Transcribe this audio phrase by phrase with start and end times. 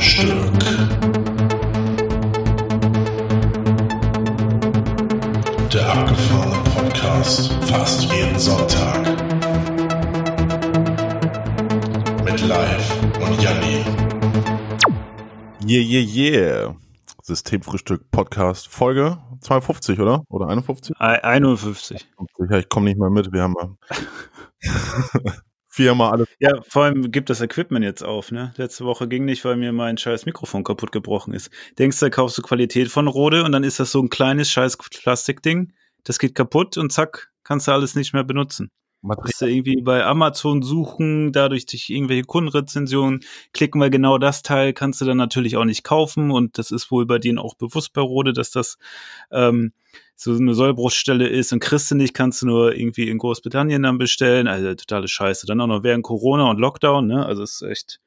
[0.00, 0.58] Frühstück.
[5.70, 8.98] Der abgefahrene Podcast fast jeden Sonntag.
[12.24, 13.84] Mit Live und Janni.
[15.68, 16.76] Yeah, yeah, yeah.
[17.22, 20.24] Systemfrühstück Podcast Folge 52, oder?
[20.30, 20.96] Oder 51?
[20.98, 22.08] 51.
[22.48, 23.34] Ja, ich komme nicht mal mit.
[23.34, 23.76] Wir haben
[25.70, 26.28] ja viermal alles.
[26.38, 28.52] Ja, vor allem gibt das Equipment jetzt auf, ne?
[28.56, 31.50] Letzte Woche ging nicht, weil mir mein scheiß Mikrofon kaputt gebrochen ist.
[31.78, 34.76] Denkst du, kaufst du Qualität von Rode und dann ist das so ein kleines scheiß
[34.78, 35.72] Plastikding,
[36.04, 38.70] das geht kaputt und zack, kannst du alles nicht mehr benutzen.
[39.02, 43.20] Musst du irgendwie bei Amazon suchen, dadurch durch irgendwelche Kundenrezensionen,
[43.52, 46.90] klicken wir genau das Teil, kannst du dann natürlich auch nicht kaufen und das ist
[46.90, 48.76] wohl bei denen auch bewusst bei Rode, dass das
[49.30, 49.72] ähm,
[50.16, 53.96] so eine Sollbruchstelle ist und kriegst du nicht, kannst du nur irgendwie in Großbritannien dann
[53.96, 55.46] bestellen, also totale Scheiße.
[55.46, 58.00] Dann auch noch während Corona und Lockdown, ne, also ist echt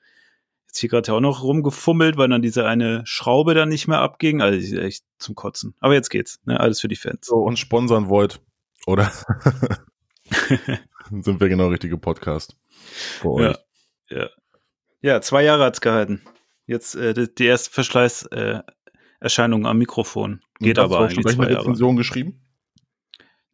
[0.68, 4.00] jetzt hier gerade ja auch noch rumgefummelt, weil dann diese eine Schraube dann nicht mehr
[4.00, 5.76] abging, also echt zum Kotzen.
[5.80, 7.26] Aber jetzt geht's, ne, alles für die Fans.
[7.26, 8.42] So, uns sponsern wollt,
[8.86, 9.12] oder?
[11.22, 12.58] sind wir genau richtige Podcast.
[13.23, 13.58] Ja,
[14.09, 14.30] ja.
[15.02, 16.22] ja, zwei Jahre hat's gehalten.
[16.66, 20.42] Jetzt äh, die, die erste Verschleißerscheinung äh, am Mikrofon.
[20.60, 22.42] Geht aber hast du auch schon eine Rezension geschrieben?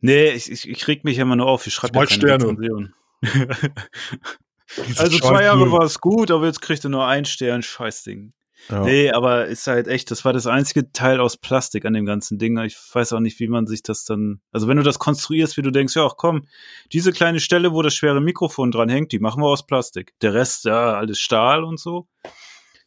[0.01, 1.67] Nee, ich, ich, ich reg mich immer nur auf.
[1.67, 2.43] Ich schreibe ja keine Sterne.
[2.45, 2.93] Rezension.
[4.97, 7.61] also zwei Jahre war es gut, aber jetzt kriegt er nur einen Stern.
[7.61, 8.33] Scheißding.
[8.67, 8.81] Ja.
[8.83, 12.37] Nee, aber ist halt echt, das war das einzige Teil aus Plastik an dem ganzen
[12.37, 12.57] Ding.
[12.59, 15.61] Ich weiß auch nicht, wie man sich das dann, also wenn du das konstruierst, wie
[15.61, 16.45] du denkst, ja, ach komm,
[16.91, 20.13] diese kleine Stelle, wo das schwere Mikrofon dran hängt, die machen wir aus Plastik.
[20.21, 22.07] Der Rest, ja, alles Stahl und so.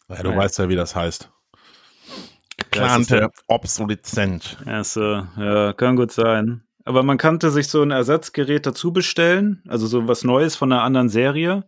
[0.09, 0.37] Ja, du ja.
[0.37, 1.31] weißt ja, wie das heißt.
[2.59, 4.57] Geplante ja, Obsoleszenz.
[4.67, 6.63] Ja, so, ja, kann gut sein.
[6.85, 10.83] Aber man kannte sich so ein Ersatzgerät dazu bestellen, also so was Neues von einer
[10.83, 11.65] anderen Serie.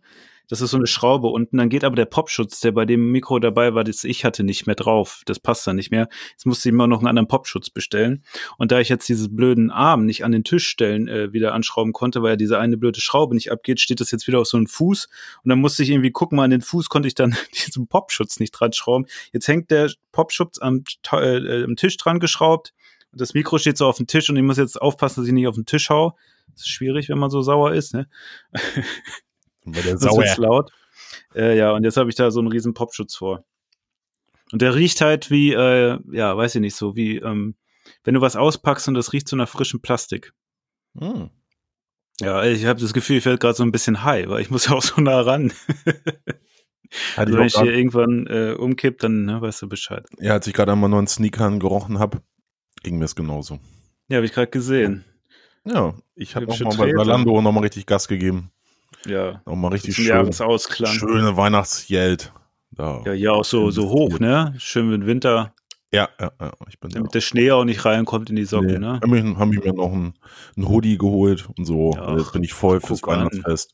[0.47, 1.57] Das ist so eine Schraube unten.
[1.57, 4.67] Dann geht aber der Popschutz, der bei dem Mikro dabei war, das ich hatte, nicht
[4.67, 5.21] mehr drauf.
[5.25, 6.07] Das passt dann nicht mehr.
[6.31, 8.23] Jetzt musste ich immer noch einen anderen Popschutz bestellen.
[8.57, 11.93] Und da ich jetzt diesen blöden Arm nicht an den Tisch stellen äh, wieder anschrauben
[11.93, 14.57] konnte, weil ja diese eine blöde Schraube nicht abgeht, steht das jetzt wieder auf so
[14.57, 15.07] einem Fuß.
[15.43, 18.39] Und dann musste ich irgendwie gucken, mal an den Fuß konnte ich dann diesen Popschutz
[18.39, 19.05] nicht dran schrauben.
[19.31, 22.73] Jetzt hängt der Popschutz am, äh, am Tisch dran geschraubt.
[23.11, 25.47] Das Mikro steht so auf dem Tisch und ich muss jetzt aufpassen, dass ich nicht
[25.47, 26.17] auf den Tisch hau.
[26.51, 28.07] Das ist schwierig, wenn man so sauer ist, ne?
[29.65, 30.23] Bei der Sauer.
[30.23, 30.71] Das laut.
[31.35, 33.43] Äh, ja, und jetzt habe ich da so einen riesen Popschutz vor.
[34.51, 37.55] Und der riecht halt wie, äh, ja, weiß ich nicht so, wie, ähm,
[38.03, 40.33] wenn du was auspackst und das riecht so nach frischem Plastik.
[40.93, 41.25] Mm.
[42.21, 44.67] Ja, ich habe das Gefühl, ich werde gerade so ein bisschen high, weil ich muss
[44.67, 45.51] ja auch so nah ran.
[47.15, 50.05] also wenn ich hier irgendwann äh, umkipp, dann ne, weißt du Bescheid.
[50.19, 52.21] Ja, als ich gerade einmal neuen Sneakern gerochen habe,
[52.83, 53.59] ging mir es genauso.
[54.07, 55.03] Ja, habe ich gerade gesehen.
[55.65, 58.51] Ja, ich habe auch mal bei Zalando nochmal richtig Gas gegeben.
[59.05, 59.41] Ja.
[59.45, 60.07] Nochmal richtig schön.
[60.07, 60.93] Jahresausklang.
[60.93, 62.31] Schöne Weihnachtsgeld.
[62.71, 63.01] Da.
[63.05, 64.53] Ja, ja, auch so, so hoch, ne?
[64.57, 65.53] Schön mit Winter.
[65.93, 66.51] Ja, ja, ja.
[66.67, 68.79] Ich bin Damit der Schnee auch nicht reinkommt in die Socken, nee.
[68.79, 68.99] ne?
[69.01, 70.13] Haben, haben mir noch ein,
[70.57, 71.93] ein Hoodie geholt und so.
[71.95, 73.73] Ja, also jetzt bin ich voll fürs Weihnachtsfest.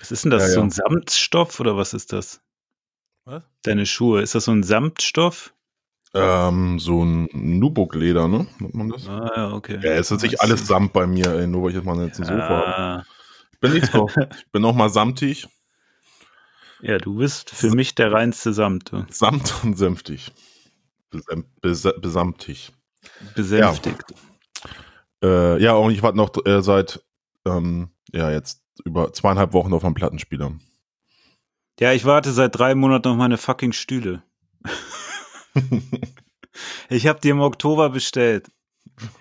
[0.00, 0.42] Was ist denn das?
[0.42, 2.42] Ja, so ein Samtstoff oder was ist das?
[3.24, 3.42] Was?
[3.62, 4.20] Deine Schuhe.
[4.20, 5.54] Ist das so ein Samtstoff?
[6.12, 8.46] Ähm, so ein Nubuk-Leder, ne?
[8.58, 9.08] Nennt man das?
[9.08, 9.78] Ah, ja, okay.
[9.82, 12.18] Ja, es ist nicht alles Samt bei mir, ey, nur weil ich jetzt mal jetzt
[12.18, 13.04] ein Sofa habe
[13.60, 14.08] bin nicht so.
[14.36, 15.48] Ich bin auch mal samtig.
[16.82, 18.90] Ja, du bist für mich der reinste Samt.
[19.10, 20.32] Samt und sänftig.
[21.10, 22.72] Besam, bes, besamtig.
[23.34, 24.14] Besänftigt.
[25.22, 25.54] Ja.
[25.54, 27.04] Äh, ja, und ich warte noch äh, seit,
[27.44, 30.52] ähm, ja, jetzt über zweieinhalb Wochen auf einen Plattenspieler.
[31.78, 34.22] Ja, ich warte seit drei Monaten auf meine fucking Stühle.
[36.88, 38.50] ich habe die im Oktober bestellt.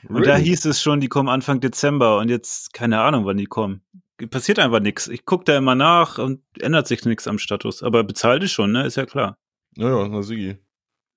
[0.08, 0.28] Und really?
[0.28, 3.82] da hieß es schon, die kommen Anfang Dezember und jetzt keine Ahnung, wann die kommen
[4.28, 5.08] passiert einfach nichts.
[5.08, 7.84] Ich gucke da immer nach und ändert sich nichts am Status.
[7.84, 8.86] Aber bezahlt es schon, ne?
[8.86, 9.38] Ist ja klar.
[9.76, 10.58] Ja, ja, na Sigi.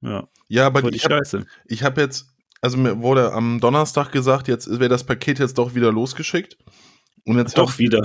[0.01, 0.29] Ja.
[0.49, 1.45] Ja, aber die Scheiße.
[1.67, 5.75] Ich habe jetzt, also mir wurde am Donnerstag gesagt, jetzt wäre das Paket jetzt doch
[5.75, 6.59] wieder losgeschickt.
[7.25, 8.03] Und jetzt doch wieder.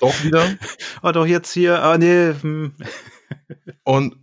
[0.00, 0.46] Doch wieder.
[1.02, 1.82] ah, doch jetzt hier.
[1.82, 2.34] Ah, nee.
[2.40, 2.74] Hm.
[3.84, 4.16] Und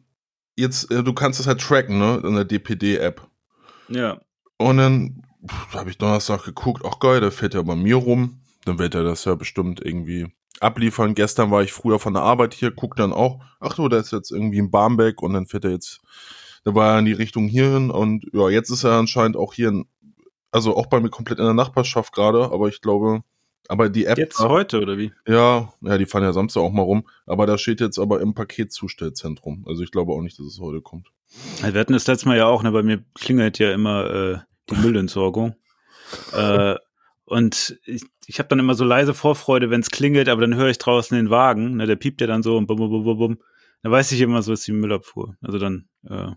[0.55, 2.21] jetzt, äh, du kannst das halt tracken, ne?
[2.23, 3.27] In der DPD-App.
[3.89, 4.21] Ja.
[4.57, 5.23] Und dann
[5.73, 9.03] habe ich Donnerstag geguckt, ach geil, der fährt ja bei mir rum dann wird er
[9.03, 10.27] das ja bestimmt irgendwie
[10.59, 11.15] abliefern.
[11.15, 14.11] Gestern war ich früher von der Arbeit hier, guck dann auch, ach du, da ist
[14.11, 15.99] jetzt irgendwie ein Barmbek und dann fährt er jetzt,
[16.63, 19.69] da war er in die Richtung hierhin und ja, jetzt ist er anscheinend auch hier,
[19.69, 19.85] in,
[20.51, 23.23] also auch bei mir komplett in der Nachbarschaft gerade, aber ich glaube,
[23.69, 24.17] aber die App.
[24.17, 25.11] Jetzt heute oder wie?
[25.27, 28.33] Ja, ja, die fahren ja Samstag auch mal rum, aber da steht jetzt aber im
[28.33, 29.65] Paketzustellzentrum.
[29.67, 31.09] Also ich glaube auch nicht, dass es heute kommt.
[31.61, 34.37] Wir hatten das letzte Mal ja auch, ne, bei mir klingelt ja immer äh,
[34.69, 35.55] die Müllentsorgung.
[36.33, 36.75] äh,
[37.27, 40.69] und ich, ich habe dann immer so leise Vorfreude, wenn es klingelt, aber dann höre
[40.69, 43.37] ich draußen den Wagen, ne, der piept ja dann so und bum, bum, bum, bum.
[43.83, 45.35] Da weiß ich immer so, ist die Müllabfuhr.
[45.41, 46.31] Also dann, äh,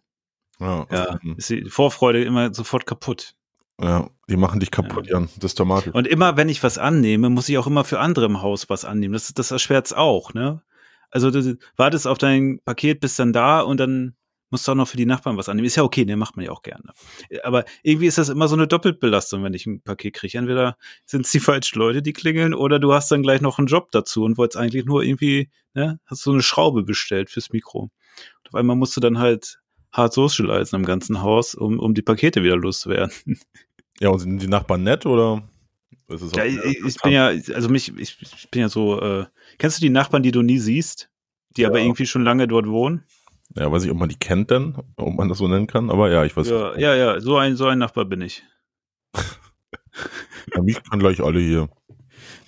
[0.61, 1.37] Ja, ja, mhm.
[1.37, 3.35] ist die Vorfreude immer sofort kaputt.
[3.81, 5.29] ja, die machen dich kaputt, Jan.
[5.37, 5.95] Das ist dramatisch.
[5.95, 8.85] Und immer, wenn ich was annehme, muss ich auch immer für andere im Haus was
[8.85, 9.15] annehmen.
[9.15, 10.63] Das, das erschwert es auch, ne?
[11.11, 14.15] Also du wartest auf dein Paket, bist dann da und dann
[14.50, 15.67] musst du auch noch für die Nachbarn was annehmen.
[15.67, 16.93] Ist ja okay, ne, macht man ja auch gerne.
[17.44, 20.38] Aber irgendwie ist das immer so eine Doppelbelastung, wenn ich ein Paket kriege.
[20.38, 20.76] Entweder
[21.06, 23.91] sind es die falschen Leute, die klingeln, oder du hast dann gleich noch einen Job
[23.93, 27.82] dazu und wolltest eigentlich nur irgendwie, ne, hast so eine Schraube bestellt fürs Mikro.
[28.43, 29.58] Und auf einmal musst du dann halt
[29.93, 33.12] hart socialisen im ganzen Haus, um, um die Pakete wieder loszuwerden.
[34.02, 35.47] Ja, und sind die Nachbarn nett oder?
[36.35, 39.26] Ja, ich, ich bin ja, also mich, ich, ich bin ja so, äh,
[39.58, 41.11] kennst du die Nachbarn, die du nie siehst,
[41.56, 41.85] die aber Ja.
[41.85, 43.05] irgendwie schon lange dort wohnen?
[43.56, 46.11] Ja, weiß ich, ob man die kennt denn, ob man das so nennen kann, aber
[46.11, 46.49] ja, ich weiß.
[46.49, 48.44] Ja, ja, ja, so ein, so ein Nachbar bin ich.
[50.55, 51.69] Ja, mich können gleich alle hier.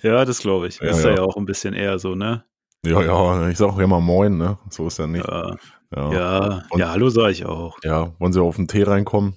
[0.01, 0.79] Ja, das glaube ich.
[0.79, 1.15] Ja, ist ja.
[1.15, 1.21] ja.
[1.21, 2.43] auch ein bisschen eher so, ne?
[2.85, 4.57] Ja, ja, ich sag auch immer Moin, ne?
[4.69, 5.25] So ist ja nicht.
[5.25, 5.55] Ja,
[5.95, 6.13] Ja.
[6.13, 7.77] ja, Und- ja, hallo sage ich auch.
[7.83, 9.35] Ja, wollen sie auf den Tee reinkommen?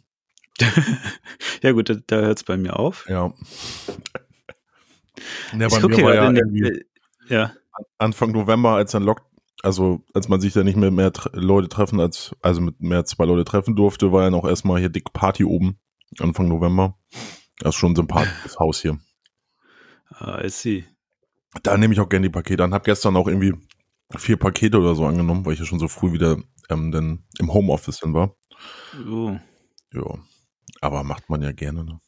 [1.62, 3.06] Ja gut, da, da hört es bei mir auf.
[3.08, 3.32] Ja.
[5.58, 6.30] Ja, ich gucke ja
[7.28, 7.52] ja,
[7.98, 9.22] Anfang November, als dann Lock,
[9.66, 13.10] also als man sich da nicht mehr mehr Leute treffen, als also mit mehr als
[13.10, 15.78] zwei Leute treffen durfte, war ja noch erstmal hier dick Party oben.
[16.20, 16.96] Anfang November.
[17.58, 18.98] Das ist schon ein sympathisches Haus hier.
[20.10, 20.84] ah, I see.
[21.64, 22.72] Da nehme ich auch gerne die Pakete an.
[22.72, 23.54] Hab gestern auch irgendwie
[24.16, 26.36] vier Pakete oder so angenommen, weil ich ja schon so früh wieder
[26.70, 28.36] ähm, dann im Homeoffice dann war.
[29.10, 29.36] Oh.
[29.92, 30.18] Ja.
[30.80, 32.00] Aber macht man ja gerne, ne?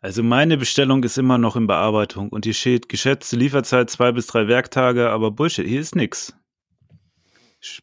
[0.00, 4.26] Also meine Bestellung ist immer noch in Bearbeitung und hier steht geschätzte Lieferzeit zwei bis
[4.26, 6.34] drei Werktage, aber Bullshit, hier ist nix.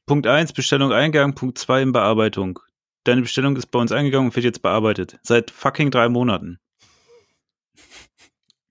[0.05, 2.59] Punkt eins Bestellung Eingang, Punkt zwei in Bearbeitung.
[3.03, 5.19] Deine Bestellung ist bei uns eingegangen und wird jetzt bearbeitet.
[5.23, 6.59] Seit fucking drei Monaten.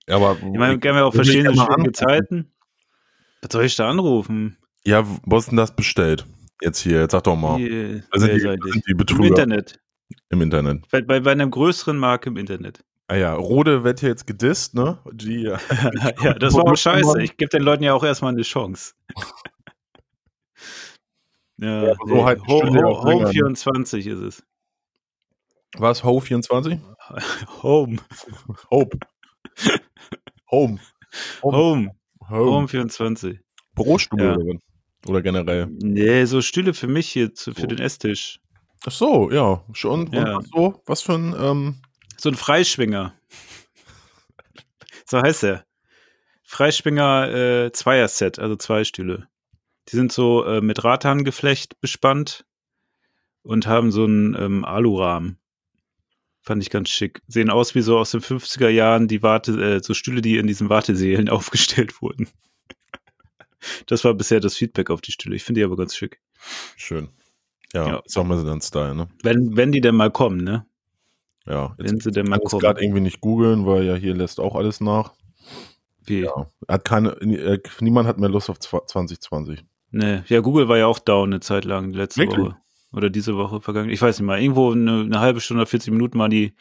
[0.07, 1.91] Ja, aber Ich meine, können wir auch mal schwierige.
[1.93, 2.51] Zeiten.
[3.41, 4.57] Was soll ich da anrufen?
[4.85, 6.25] ja, wo ist denn das bestellt?
[6.61, 7.57] Jetzt hier, jetzt sag doch mal.
[8.11, 9.79] Da sind die, sind die Im Betrüger Internet.
[10.29, 10.89] im Internet.
[10.91, 12.83] Bei, bei, bei einer größeren Marke im Internet.
[13.07, 14.97] Ah ja, Rode wird hier jetzt gedisst, ne?
[15.11, 15.43] Die,
[16.23, 17.21] ja, das war auch scheiße.
[17.21, 18.93] Ich gebe den Leuten ja auch erstmal eine Chance.
[21.57, 23.27] Ja, Ja, so halt Ho Ho Home ne?
[23.29, 24.43] 24 ist es.
[25.77, 26.03] was?
[26.03, 26.79] Ho 24?
[27.63, 27.97] Home.
[28.71, 28.97] Hope.
[30.51, 30.79] Home.
[31.43, 31.91] Home.
[32.29, 32.51] Home.
[32.51, 33.39] Home 24.
[33.75, 34.37] Bürostuhl Ja.
[35.07, 35.67] oder, generell.
[35.81, 37.67] Nee, so Stühle für mich hier, zu, für So.
[37.67, 38.39] den Esstisch.
[38.85, 39.63] Ach so, ja.
[39.73, 40.11] Schon.
[40.11, 40.37] Ja.
[40.37, 40.81] Und so?
[40.85, 41.81] Was für ein, ähm,
[42.17, 43.13] So ein Freischwinger.
[45.05, 45.65] so heißt er.
[46.43, 49.27] Freischwinger äh, Zweier-Set, also zwei Stühle.
[49.89, 52.45] Die sind so äh, mit Ratangeflecht bespannt
[53.41, 55.37] und haben so einen ähm, Alurahmen.
[56.41, 57.21] Fand ich ganz schick.
[57.27, 60.47] Sehen aus wie so aus den 50er Jahren die Warte, äh, so Stühle, die in
[60.47, 62.27] diesen Wartesälen aufgestellt wurden.
[63.87, 65.35] Das war bisher das Feedback auf die Stühle.
[65.35, 66.19] Ich finde die aber ganz schick.
[66.75, 67.09] schön.
[67.73, 68.01] Ja, Ja.
[68.05, 69.07] ist auch mal so ein Style, ne?
[69.23, 70.65] Wenn, wenn die denn mal kommen, ne?
[71.45, 71.73] Ja.
[71.77, 72.59] Wenn sie denn mal kann kommen.
[72.61, 75.13] gerade irgendwie nicht googeln, weil ja hier lässt auch alles nach.
[76.05, 76.21] Wie?
[76.21, 76.51] Ja.
[76.67, 79.63] Hat keine, äh, niemand hat mehr Lust auf 2020.
[79.95, 82.39] Nee, ja, Google war ja auch down eine Zeit lang, letzte Wirklich?
[82.39, 82.57] Woche.
[82.93, 83.91] Oder diese Woche vergangen.
[83.91, 84.41] Ich weiß nicht mal.
[84.41, 86.53] Irgendwo eine, eine halbe Stunde, 40 Minuten war die,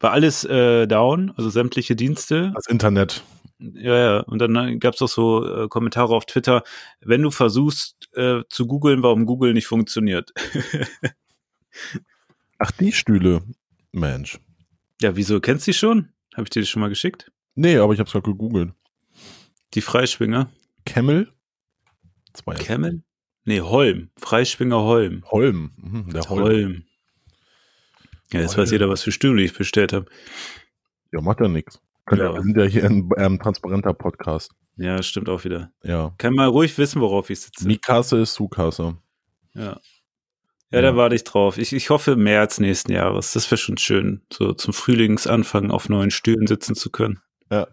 [0.00, 2.50] war alles äh, down, also sämtliche Dienste.
[2.54, 3.24] Das Internet.
[3.58, 4.20] Ja, ja.
[4.20, 6.62] Und dann gab es auch so äh, Kommentare auf Twitter,
[7.00, 10.32] wenn du versuchst äh, zu googeln, warum Google nicht funktioniert.
[12.58, 13.42] Ach, die Stühle.
[13.92, 14.38] Mensch.
[15.02, 15.40] ja, wieso?
[15.40, 16.08] Kennst du die schon?
[16.32, 17.30] Habe ich dir das schon mal geschickt?
[17.54, 18.72] Nee, aber ich hab's gerade gegoogelt.
[19.74, 20.50] Die Freischwinger.
[20.86, 21.30] Camel?
[22.32, 22.54] Zwei.
[22.54, 23.02] Camel?
[23.44, 24.10] Nee, Holm.
[24.18, 25.24] Freischwinger Holm.
[25.30, 25.72] Holm.
[25.76, 26.42] Mhm, der Holm.
[26.42, 26.84] Holm.
[28.32, 28.62] Ja, jetzt Holm.
[28.62, 30.06] weiß jeder, was für Stühle ich bestellt habe.
[31.12, 31.80] Ja, macht ja nichts.
[32.10, 32.34] Ja.
[32.34, 34.52] Wir sind ja hier ein ähm, transparenter Podcast.
[34.76, 35.72] Ja, stimmt auch wieder.
[35.82, 36.14] Ja.
[36.18, 37.66] Kann mal ruhig wissen, worauf ich sitze.
[37.66, 38.96] Mikase ist Sukase.
[39.54, 39.62] Ja.
[39.62, 39.80] Ja.
[40.78, 41.58] Ja, da warte ich drauf.
[41.58, 43.34] Ich, ich hoffe März nächsten Jahres.
[43.34, 47.20] Das wäre schon schön, so zum Frühlingsanfang auf neuen Stühlen sitzen zu können.
[47.50, 47.68] Ja.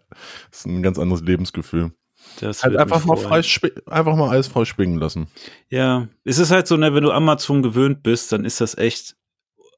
[0.52, 1.94] Das ist ein ganz anderes Lebensgefühl.
[2.40, 3.42] Das Halt einfach mal, frei,
[3.88, 5.28] einfach mal Eis voll schwingen lassen.
[5.70, 9.16] Ja, es ist halt so, ne, wenn du Amazon gewöhnt bist, dann ist das echt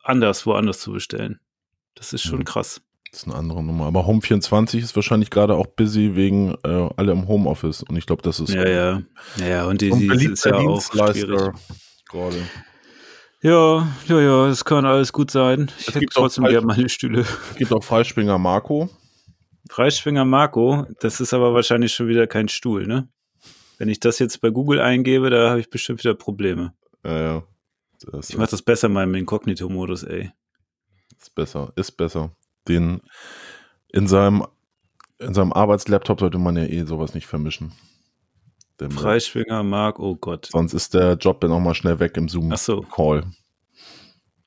[0.03, 1.39] anders, woanders zu bestellen.
[1.95, 2.45] Das ist schon Mhm.
[2.45, 2.81] krass.
[3.11, 3.87] Das ist eine andere Nummer.
[3.87, 7.83] Aber Home 24 ist wahrscheinlich gerade auch busy wegen äh, alle im Homeoffice.
[7.83, 9.01] Und ich glaube, das ist Ja, ja.
[9.45, 11.51] Ja, und die, die ist ja auch schwierig.
[12.09, 12.37] gerade.
[13.41, 15.71] Ja, ja, ja, es kann alles gut sein.
[15.79, 17.21] Ich Es hätte trotzdem gerne meine Stühle.
[17.21, 18.89] Es gibt auch Freischwinger Marco.
[19.71, 23.07] Freischwinger Marco, das ist aber wahrscheinlich schon wieder kein Stuhl, ne?
[23.77, 26.73] Wenn ich das jetzt bei Google eingebe, da habe ich bestimmt wieder Probleme.
[27.05, 27.43] Ja, ja.
[28.11, 30.31] Das Ich mache das besser in meinem Inkognito-Modus, ey.
[31.19, 31.71] ist besser.
[31.77, 32.35] Ist besser.
[32.67, 32.99] Den
[33.93, 34.45] in seinem,
[35.19, 37.71] in seinem Arbeitslaptop sollte man ja eh sowas nicht vermischen.
[38.81, 40.47] Dem- Freischwinger, Marc, oh Gott.
[40.51, 42.57] Sonst ist der Job dann auch mal schnell weg im Zoom-Call.
[42.57, 42.85] So.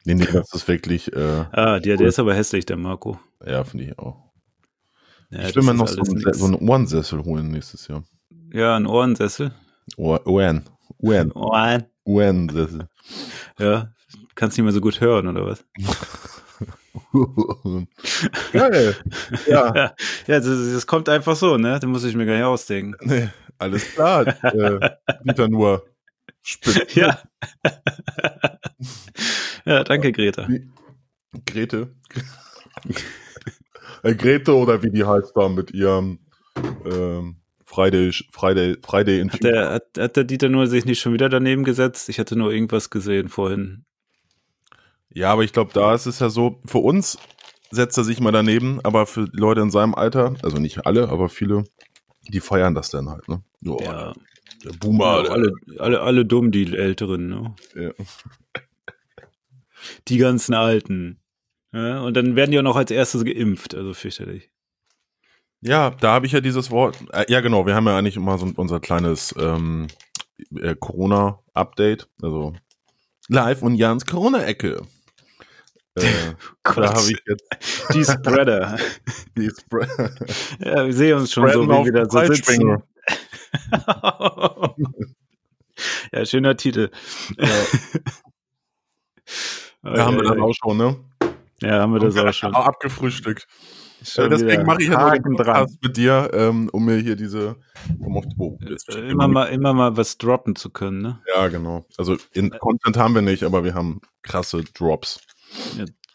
[0.04, 3.18] Nee, nee, das ist wirklich, äh, Ah, der, der ist aber hässlich, der Marco.
[3.46, 4.22] ja, finde ich auch.
[5.30, 8.04] Ja, ich will mir noch so einen, so einen Ohrensessel holen nächstes Jahr.
[8.52, 9.52] Ja, ein Ohrensessel.
[9.96, 10.64] Ohr, Ohren.
[10.98, 11.32] Ohren.
[11.34, 11.84] Ohren.
[12.04, 12.88] Ohrensessel.
[13.58, 13.92] Ja,
[14.34, 15.64] kannst nicht mehr so gut hören, oder was?
[18.52, 18.96] Geil.
[19.46, 19.94] Ja, Ja,
[20.26, 21.78] ja das, das kommt einfach so, ne?
[21.80, 22.96] Da muss ich mir gar nicht ausdenken.
[23.08, 23.28] nee,
[23.58, 24.26] alles klar.
[24.42, 24.90] äh,
[25.24, 25.84] Dieter nur
[26.42, 26.94] spitz.
[26.94, 27.18] Ja.
[29.64, 30.46] ja, danke, Greta.
[31.46, 31.94] Grete.
[34.04, 36.18] Äh, Grete oder wie die heißt da mit ihrem
[36.84, 41.12] ähm, Friday, Friday, Friday in Hat der, hat, hat der Dieter nur sich nicht schon
[41.12, 42.08] wieder daneben gesetzt?
[42.08, 43.84] Ich hatte nur irgendwas gesehen vorhin.
[45.08, 47.18] Ja, aber ich glaube, da ist es ja so, für uns
[47.70, 51.28] setzt er sich mal daneben, aber für Leute in seinem Alter, also nicht alle, aber
[51.28, 51.64] viele,
[52.28, 53.42] die feiern das dann halt, ne?
[53.66, 54.12] Oh, Ja,
[54.64, 57.54] Der Boomer, der, alle, alle, alle dumm, die Älteren, ne?
[57.75, 57.90] ja.
[60.08, 61.20] Die ganzen Alten.
[61.74, 64.48] Ja, und dann werden die auch noch als erstes geimpft, also fürchterlich.
[65.60, 68.38] ja, da habe ich ja dieses Wort, äh, ja genau, wir haben ja eigentlich immer
[68.38, 69.88] so unser kleines ähm,
[70.56, 72.54] äh, Corona-Update, also
[73.28, 74.82] live und Jans Corona-Ecke.
[75.96, 76.02] Äh,
[76.62, 77.44] da habe ich jetzt
[77.92, 78.78] die Spreader.
[79.36, 79.88] die Spray.
[80.60, 82.82] ja, wir sehen uns schon so, Spreaden wie auf wir da so sitzen.
[86.12, 86.90] ja, schöner Titel.
[89.82, 90.96] Da haben wir das auch schon, ne?
[91.62, 92.54] Ja, haben wir das auch schon.
[92.54, 93.46] Auch abgefrühstückt.
[94.02, 95.37] Schon Äh, deswegen wieder mache ich ja nur den.
[95.37, 97.56] Podcast mit dir, ähm, um mir hier diese.
[97.99, 101.20] Um auf, oh, jetzt Äh, Immer mal, immer mal was droppen zu können, ne?
[101.34, 101.87] Ja, genau.
[101.96, 105.20] Also in Content haben wir nicht, aber wir haben krasse Drops.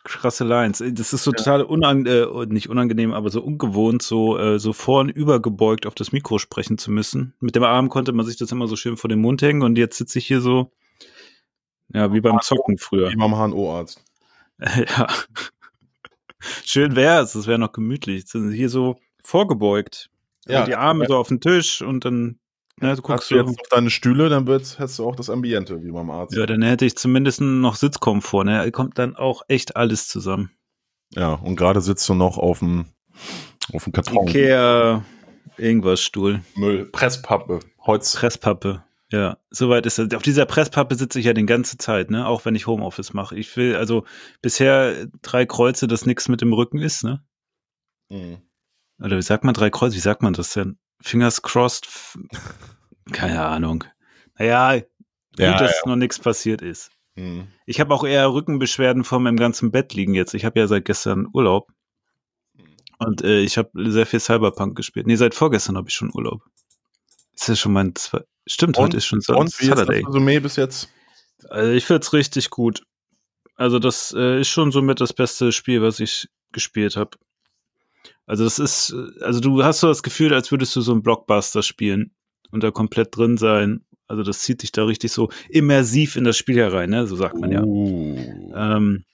[0.04, 0.84] Krasse Lines.
[0.94, 5.10] Das ist so total unang äh, nicht unangenehm, aber so ungewohnt, so, äh, so vorn
[5.10, 7.34] übergebeugt auf das Mikro sprechen zu müssen.
[7.40, 9.78] Mit dem Arm konnte man sich das immer so schön vor den Mund hängen und
[9.78, 10.72] jetzt sitze ich hier so,
[11.94, 13.10] ja, wie beim Zocken früher.
[13.12, 14.04] Wie beim HNO-Arzt.
[14.88, 15.08] ja.
[16.66, 18.20] Schön wäre es, das wäre noch gemütlich.
[18.20, 20.10] Jetzt sind sie hier so vorgebeugt.
[20.48, 21.10] Ja, die Arme ja.
[21.10, 22.40] so auf den Tisch und dann,
[22.78, 25.30] ne, du guckst Guckst du jetzt auf deine Stühle, dann wird's, hättest du auch das
[25.30, 26.36] Ambiente wie beim Arzt.
[26.36, 28.72] Ja, dann hätte ich zumindest noch Sitzkomfort, ne?
[28.72, 30.52] Kommt dann auch echt alles zusammen.
[31.14, 32.86] Ja, und gerade sitzt du noch auf dem,
[33.74, 34.28] auf dem Karton.
[34.28, 35.04] Ikea,
[35.58, 36.42] irgendwas Stuhl.
[36.56, 38.16] Müll, Presspappe, Holz.
[38.16, 38.84] Presspappe.
[39.12, 40.14] Ja, soweit ist es.
[40.14, 42.28] Auf dieser Presspappe sitze ich ja die ganze Zeit, ne?
[42.28, 43.36] Auch wenn ich Homeoffice mache.
[43.38, 44.06] Ich will, also
[44.42, 47.24] bisher drei Kreuze, dass nichts mit dem Rücken ist, ne?
[48.10, 48.38] Mhm.
[49.02, 49.96] Oder wie sagt man drei Kreuze?
[49.96, 50.78] Wie sagt man das denn?
[51.02, 51.88] Fingers crossed?
[53.12, 53.84] Keine Ahnung.
[54.38, 54.88] Naja, gut,
[55.40, 56.92] Ja, dass noch nichts passiert ist.
[57.16, 57.48] Mhm.
[57.66, 60.36] Ich habe auch eher Rückenbeschwerden vor meinem ganzen Bett liegen jetzt.
[60.36, 61.72] Ich habe ja seit gestern Urlaub.
[63.00, 65.08] Und äh, ich habe sehr viel Cyberpunk gespielt.
[65.08, 66.44] Nee, seit vorgestern habe ich schon Urlaub.
[67.40, 68.22] Das ist ja schon mein zwei.
[68.46, 70.04] Stimmt, Und- heute ist schon Sa- Und Saturday.
[70.06, 70.90] Resümee bis jetzt?
[71.50, 72.84] Also ich find's richtig gut.
[73.56, 77.12] Also das äh, ist schon somit das beste Spiel, was ich gespielt habe.
[78.26, 81.02] Also das ist, äh, also du hast so das Gefühl, als würdest du so einen
[81.04, 82.12] Blockbuster spielen
[82.52, 83.86] und da komplett drin sein.
[84.08, 87.06] Also das zieht dich da richtig so immersiv in das Spiel herein, ne?
[87.08, 87.64] So sagt man ja.
[87.64, 88.52] Uh.
[88.56, 89.06] Ähm,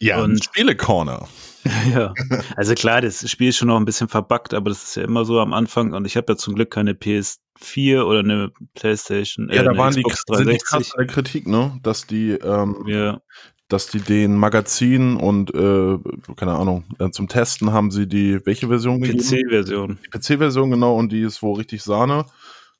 [0.00, 1.28] ja, und- und Spiele-Corner.
[1.92, 2.14] ja.
[2.56, 5.24] Also klar, das Spiel ist schon noch ein bisschen verbuggt, aber das ist ja immer
[5.24, 9.62] so am Anfang und ich habe ja zum Glück keine PS4 oder eine Playstation, Ja,
[9.62, 10.68] äh, da eine waren die, Xbox sind die 360.
[10.68, 11.78] krass in der Kritik, ne?
[11.82, 13.20] Dass die, ähm, Ja,
[13.68, 15.98] dass die den Magazin und, äh,
[16.36, 19.18] keine Ahnung, äh, zum Testen haben sie die, welche Version gegeben?
[19.18, 19.98] PC-Version.
[20.04, 22.26] Die PC-Version, genau, und die ist wohl richtig Sahne.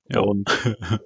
[0.09, 0.21] Ja.
[0.21, 0.49] Und,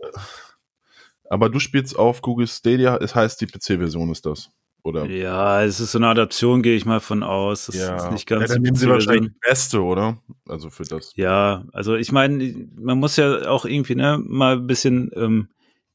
[1.31, 4.51] aber du spielst auf Google Stadia, es heißt, die PC-Version ist das.
[4.83, 5.07] Oder?
[5.07, 7.67] Ja, es ist so eine Adaption, gehe ich mal von aus.
[7.67, 10.19] Das ist nicht ganz ja, dann nehmen sie wahrscheinlich die beste, oder?
[10.49, 11.13] Also für das.
[11.17, 15.49] Ja, also ich meine, man muss ja auch irgendwie ne, mal ein bisschen, ähm,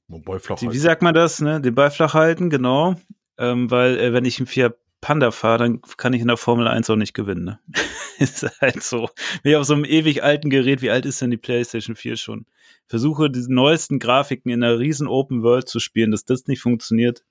[0.08, 2.96] die, wie sagt man das, ne, den Ball flach halten, genau.
[3.38, 4.76] Ähm, weil äh, wenn ich einen Fiat
[5.06, 7.46] Panda fahre, dann kann ich in der Formel 1 auch nicht gewinnen.
[7.46, 7.60] Ne?
[8.18, 9.10] ist halt so.
[9.44, 12.16] Wenn ich auf so einem ewig alten Gerät, wie alt ist denn die PlayStation 4
[12.16, 12.48] schon?
[12.88, 17.24] Versuche die neuesten Grafiken in einer riesen Open World zu spielen, dass das nicht funktioniert,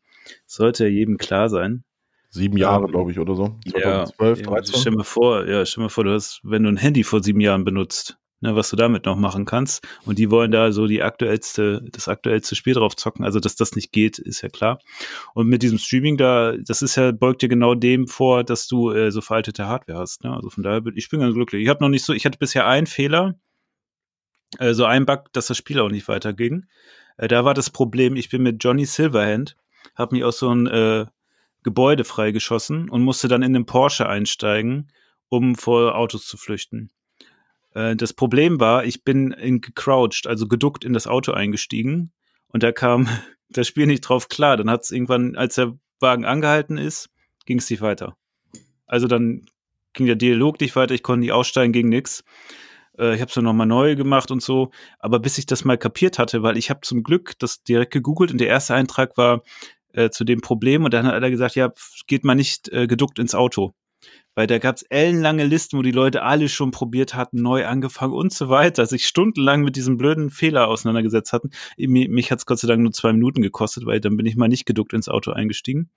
[0.47, 1.85] sollte ja jedem klar sein.
[2.31, 3.57] Sieben Jahre, Ähm, glaube ich, oder so.
[3.64, 4.81] Ja, 2012, ja, 13.
[4.81, 7.40] Stell mir vor, ja, stell mir vor, du hast, wenn du ein Handy vor sieben
[7.40, 9.87] Jahren benutzt, ne, was du damit noch machen kannst.
[10.04, 13.25] Und die wollen da so die aktuellste, das aktuellste Spiel drauf zocken.
[13.25, 14.81] Also, dass das nicht geht, ist ja klar.
[15.35, 18.90] Und mit diesem Streaming da, das ist ja, beugt dir genau dem vor, dass du
[18.90, 20.25] äh, so veraltete Hardware hast.
[20.25, 20.35] Ne?
[20.35, 21.62] Also von daher bin ich bin ganz glücklich.
[21.62, 23.37] Ich habe noch nicht so, ich hatte bisher einen Fehler,
[24.59, 26.66] äh, so einen Bug, dass das Spiel auch nicht weiterging.
[27.16, 29.57] Äh, da war das Problem, ich bin mit Johnny Silverhand,
[29.95, 31.07] habe mich aus so ein äh,
[31.62, 34.93] Gebäude freigeschossen und musste dann in den Porsche einsteigen,
[35.29, 36.91] um vor Autos zu flüchten.
[37.75, 42.12] Äh, das Problem war, ich bin in gecrouched, also geduckt in das Auto eingestiegen
[42.49, 43.09] und da kam
[43.49, 44.57] das Spiel nicht drauf klar.
[44.57, 47.11] Dann hat es irgendwann, als der Wagen angehalten ist,
[47.47, 48.17] ging es nicht weiter.
[48.87, 49.47] Also dann
[49.93, 52.25] ging der Dialog nicht weiter, ich konnte nicht aussteigen, ging nix.
[52.99, 54.71] Äh, ich habe es dann nochmal neu gemacht und so.
[54.99, 58.31] Aber bis ich das mal kapiert hatte, weil ich habe zum Glück das direkt gegoogelt
[58.33, 59.43] und der erste Eintrag war
[59.94, 61.72] äh, zu dem Problem und dann hat einer gesagt, ja,
[62.06, 63.74] geht mal nicht äh, geduckt ins Auto.
[64.34, 68.12] Weil da gab es ellenlange Listen, wo die Leute alle schon probiert hatten, neu angefangen
[68.12, 71.50] und so weiter, sich stundenlang mit diesem blöden Fehler auseinandergesetzt hatten.
[71.78, 74.48] Mich, hat es Gott sei Dank nur zwei Minuten gekostet, weil dann bin ich mal
[74.48, 75.88] nicht geduckt ins Auto eingestiegen.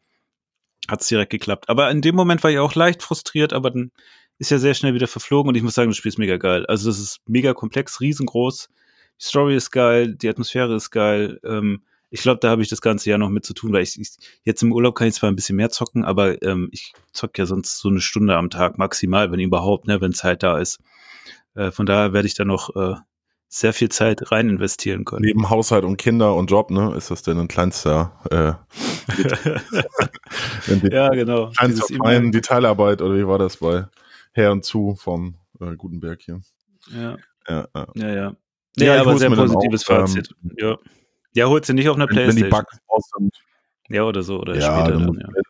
[0.87, 1.67] Hat es direkt geklappt.
[1.67, 3.91] Aber in dem Moment war ich auch leicht frustriert, aber dann
[4.37, 6.65] ist ja sehr schnell wieder verflogen und ich muss sagen, das Spiel ist mega geil.
[6.67, 8.69] Also das ist mega komplex, riesengroß.
[9.19, 11.39] Die Story ist geil, die Atmosphäre ist geil.
[11.43, 13.99] Ähm, ich glaube, da habe ich das ganze Jahr noch mit zu tun, weil ich,
[13.99, 17.41] ich jetzt im Urlaub kann ich zwar ein bisschen mehr zocken, aber ähm, ich zocke
[17.41, 20.79] ja sonst so eine Stunde am Tag maximal, wenn überhaupt, ne, wenn Zeit da ist.
[21.55, 22.95] Äh, von daher werde ich da noch äh,
[23.49, 25.25] sehr viel Zeit rein investieren können.
[25.25, 28.53] Neben Haushalt und Kinder und Job, ne, ist das denn ein kleinster äh,
[30.91, 31.49] ja, genau.
[31.51, 33.87] Kleinster feinen Detailarbeit oder wie war das bei
[34.33, 36.41] Her und Zu vom äh, Gutenberg hier?
[36.93, 37.17] Ja.
[37.47, 37.87] Ja, ja.
[37.95, 38.35] ja, ja.
[38.77, 40.29] Nee, ja, aber sehr positives auch, Fazit.
[40.43, 40.77] Ähm, ja.
[41.34, 42.43] Ja, holst du nicht auf einer Playstation.
[42.43, 43.38] Wenn die Bugs raus sind.
[43.89, 45.41] Ja, oder so, oder ja, später dann,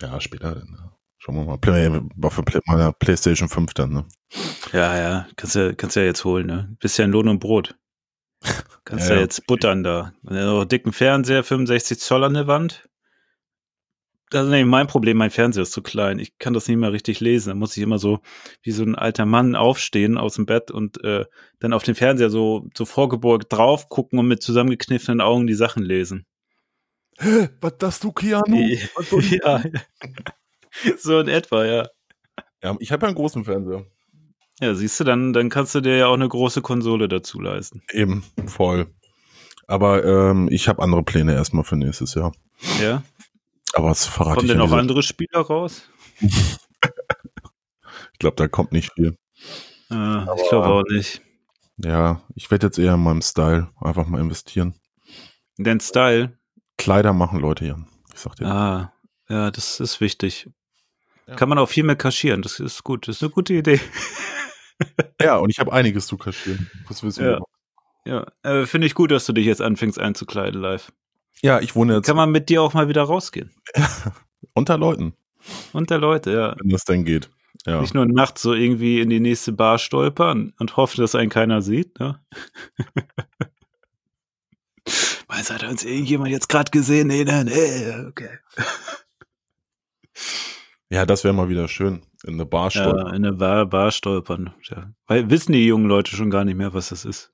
[0.00, 0.08] ja.
[0.08, 0.20] ja.
[0.20, 0.68] später dann.
[0.78, 0.92] Ja.
[1.18, 1.58] Schauen wir mal.
[1.58, 1.88] Play,
[2.30, 4.04] für Play, mal Playstation 5 dann, ne?
[4.72, 6.76] Ja, ja, kannst ja, kannst ja jetzt holen, ne?
[6.80, 7.76] Bist ja in Lohn und Brot.
[8.84, 10.14] Kannst ja, ja jetzt buttern da.
[10.22, 12.88] Noch dicken Fernseher, 65 Zoll an der Wand.
[14.32, 16.18] Das ist nämlich mein Problem, mein Fernseher ist zu klein.
[16.18, 17.50] Ich kann das nicht mehr richtig lesen.
[17.50, 18.20] Da muss ich immer so
[18.62, 21.26] wie so ein alter Mann aufstehen aus dem Bett und äh,
[21.60, 25.82] dann auf den Fernseher so, so vorgebeugt drauf gucken und mit zusammengekniffenen Augen die Sachen
[25.82, 26.24] lesen.
[27.18, 27.50] Hä?
[27.60, 28.56] Was das du, Keanu?
[29.44, 29.62] ja.
[30.96, 31.88] so in etwa, ja.
[32.62, 33.84] Ja, ich habe ja einen großen Fernseher.
[34.60, 37.82] Ja, siehst du, dann, dann kannst du dir ja auch eine große Konsole dazu leisten.
[37.92, 38.86] Eben, voll.
[39.66, 42.32] Aber ähm, ich habe andere Pläne erstmal für nächstes Jahr.
[42.80, 43.02] Ja.
[43.74, 45.82] Aber es verrate Kommen denn noch andere Spieler raus?
[46.20, 46.58] ich
[48.18, 49.16] glaube, da kommt nicht viel.
[49.88, 51.22] Ah, ich glaube auch nicht.
[51.78, 54.74] Ja, ich werde jetzt eher in meinem Style einfach mal investieren.
[55.56, 56.38] In den Style?
[56.78, 57.86] Kleider machen Leute, Jan.
[58.12, 58.46] Ich sag dir.
[58.46, 58.92] Ah,
[59.28, 60.48] ja, das ist wichtig.
[61.26, 61.36] Ja.
[61.36, 62.42] Kann man auch viel mehr kaschieren.
[62.42, 63.08] Das ist gut.
[63.08, 63.80] Das ist eine gute Idee.
[65.20, 66.70] ja, und ich habe einiges zu kaschieren.
[66.88, 67.38] Was willst du ja.
[68.04, 70.92] Ja, äh, finde ich gut, dass du dich jetzt anfängst einzukleiden live.
[71.42, 72.06] Ja, ich wohne jetzt.
[72.06, 73.50] Kann man mit dir auch mal wieder rausgehen?
[74.54, 75.14] Unter Leuten.
[75.72, 76.56] Unter Leute, ja.
[76.58, 77.30] Wenn das denn geht.
[77.66, 77.80] Ja.
[77.80, 81.62] Nicht nur nachts so irgendwie in die nächste Bar stolpern und hoffen, dass einen keiner
[81.62, 81.98] sieht.
[81.98, 82.20] Ne?
[85.28, 87.08] Weiß hat uns irgendjemand jetzt gerade gesehen?
[87.08, 88.38] Nee, nee, nee, okay.
[90.90, 92.02] Ja, das wäre mal wieder schön.
[92.24, 93.06] In eine Bar stolpern.
[93.06, 94.54] Ja, in eine Bar, Bar stolpern.
[94.64, 94.92] Ja.
[95.06, 97.32] Weil wissen die jungen Leute schon gar nicht mehr, was das ist.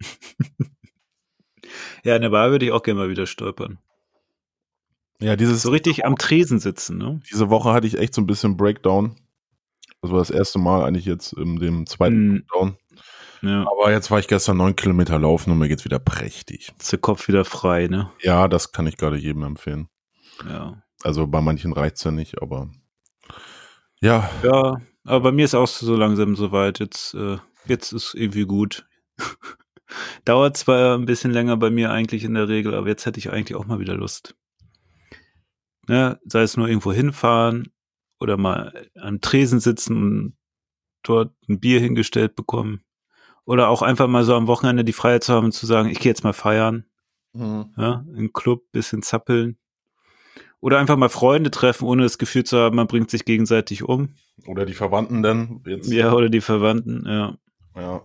[2.04, 3.78] Ja, in der Bar würde ich auch gerne mal wieder stolpern.
[5.20, 5.62] Ja, dieses.
[5.62, 7.20] So richtig am Tresen sitzen, ne?
[7.30, 9.16] Diese Woche hatte ich echt so ein bisschen Breakdown.
[10.00, 12.32] Das war das erste Mal eigentlich jetzt in dem zweiten mm.
[12.32, 12.76] Breakdown.
[13.42, 13.66] Ja.
[13.70, 16.72] Aber jetzt war ich gestern neun Kilometer laufen und mir geht's wieder prächtig.
[16.78, 18.10] Ist der Kopf wieder frei, ne?
[18.22, 19.88] Ja, das kann ich gerade jedem empfehlen.
[20.48, 20.82] Ja.
[21.02, 22.70] Also bei manchen reicht's ja nicht, aber
[24.00, 24.30] ja.
[24.42, 26.78] Ja, aber bei mir ist auch so langsam soweit.
[26.78, 28.86] Jetzt, äh, jetzt ist irgendwie gut.
[30.24, 33.30] Dauert zwar ein bisschen länger bei mir eigentlich in der Regel, aber jetzt hätte ich
[33.30, 34.36] eigentlich auch mal wieder Lust.
[35.88, 36.20] Ne?
[36.24, 37.72] Sei es nur irgendwo hinfahren
[38.20, 40.36] oder mal am Tresen sitzen und
[41.02, 42.82] dort ein Bier hingestellt bekommen.
[43.44, 45.98] Oder auch einfach mal so am Wochenende die Freiheit zu haben und zu sagen, ich
[45.98, 46.84] gehe jetzt mal feiern.
[47.32, 47.72] Mhm.
[47.76, 49.56] Ja, im Club, bisschen zappeln.
[50.60, 54.14] Oder einfach mal Freunde treffen, ohne das Gefühl zu haben, man bringt sich gegenseitig um.
[54.46, 55.62] Oder die Verwandten dann.
[55.66, 55.90] Jetzt.
[55.90, 57.36] Ja, oder die Verwandten, ja.
[57.74, 58.02] Ja.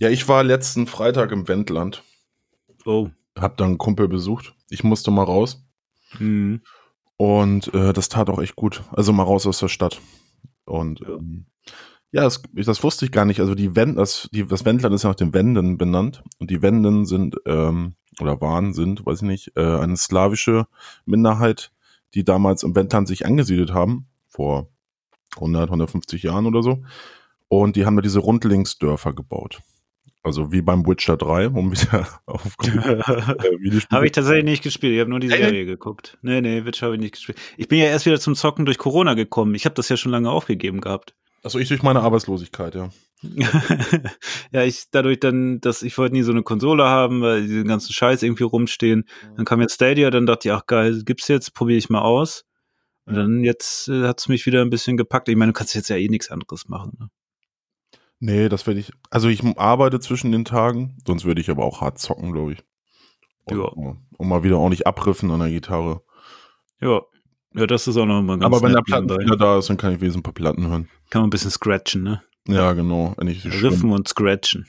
[0.00, 2.02] Ja, ich war letzten Freitag im Wendland.
[2.86, 3.10] Oh.
[3.38, 4.54] Hab dann einen Kumpel besucht.
[4.70, 5.62] Ich musste mal raus.
[6.18, 6.62] Mhm.
[7.18, 8.82] Und äh, das tat auch echt gut.
[8.92, 10.00] Also mal raus aus der Stadt.
[10.64, 11.44] Und ähm,
[12.12, 13.40] ja, das, das wusste ich gar nicht.
[13.40, 16.22] Also die Wend, das, die, das Wendland ist ja nach den Wenden benannt.
[16.38, 20.66] Und die Wenden sind, ähm, oder waren, sind, weiß ich nicht, äh, eine slawische
[21.04, 21.72] Minderheit,
[22.14, 24.06] die damals im Wendland sich angesiedelt haben.
[24.28, 24.70] Vor
[25.34, 26.82] 100, 150 Jahren oder so.
[27.48, 29.60] Und die haben da diese Rundlingsdörfer gebaut.
[30.22, 33.00] Also wie beim Witcher 3, um wieder auf äh,
[33.90, 34.94] Habe ich tatsächlich nicht gespielt.
[34.94, 36.18] Ich habe nur die Serie geguckt.
[36.22, 37.38] Nee, nee, Witcher habe ich nicht gespielt.
[37.56, 39.54] Ich bin ja erst wieder zum Zocken durch Corona gekommen.
[39.54, 41.14] Ich habe das ja schon lange aufgegeben gehabt.
[41.42, 42.90] Also ich durch meine Arbeitslosigkeit, ja.
[44.52, 47.92] ja, ich dadurch dann, dass ich wollte nie so eine Konsole haben, weil diese ganzen
[47.92, 49.04] Scheiß irgendwie rumstehen.
[49.36, 52.44] Dann kam jetzt Stadia, dann dachte ich, ach geil, gibt's jetzt, probiere ich mal aus.
[53.06, 55.28] Und dann jetzt äh, hat's mich wieder ein bisschen gepackt.
[55.28, 56.96] Ich meine, du kannst jetzt ja eh nichts anderes machen.
[56.98, 57.08] Ne?
[58.20, 58.92] Nee, das werde ich.
[59.10, 62.64] Also ich arbeite zwischen den Tagen, sonst würde ich aber auch hart zocken, glaube ich.
[63.44, 63.64] Und, Ja.
[63.64, 66.02] Und mal wieder ordentlich abriffen an der Gitarre.
[66.80, 67.00] Ja.
[67.54, 68.82] Ja, das ist auch noch mal ganz aber wenn der.
[68.82, 70.88] Plattenspieler da ist, dann kann ich wenigstens ein paar Platten hören.
[71.08, 72.22] Kann man ein bisschen scratchen, ne?
[72.46, 73.14] Ja, genau.
[73.16, 74.66] Wenn ich Riffen und scratchen.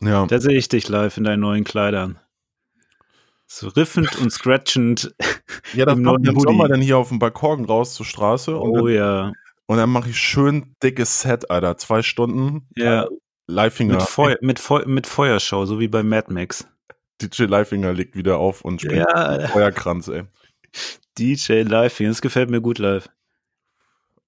[0.00, 0.24] Ja.
[0.26, 2.18] Da sehe ich dich live in deinen neuen Kleidern.
[3.46, 5.14] So riffend und scratchend.
[5.74, 6.70] ja, das kommt im Sommer Hoodie.
[6.70, 9.32] dann hier auf dem Balkon raus zur Straße Oh ja.
[9.72, 11.76] Und dann mache ich schön dickes Set, Alter.
[11.78, 13.06] Zwei Stunden Ja.
[13.46, 13.94] Livefinger.
[13.94, 16.66] Mit, Feu mit, Feu mit Feuerschau, so wie bei Mad Max.
[17.20, 20.24] DJ Livefinger legt wieder auf und springt Ja, Feuerkranz, ey.
[21.18, 23.08] DJ Live, das gefällt mir gut live.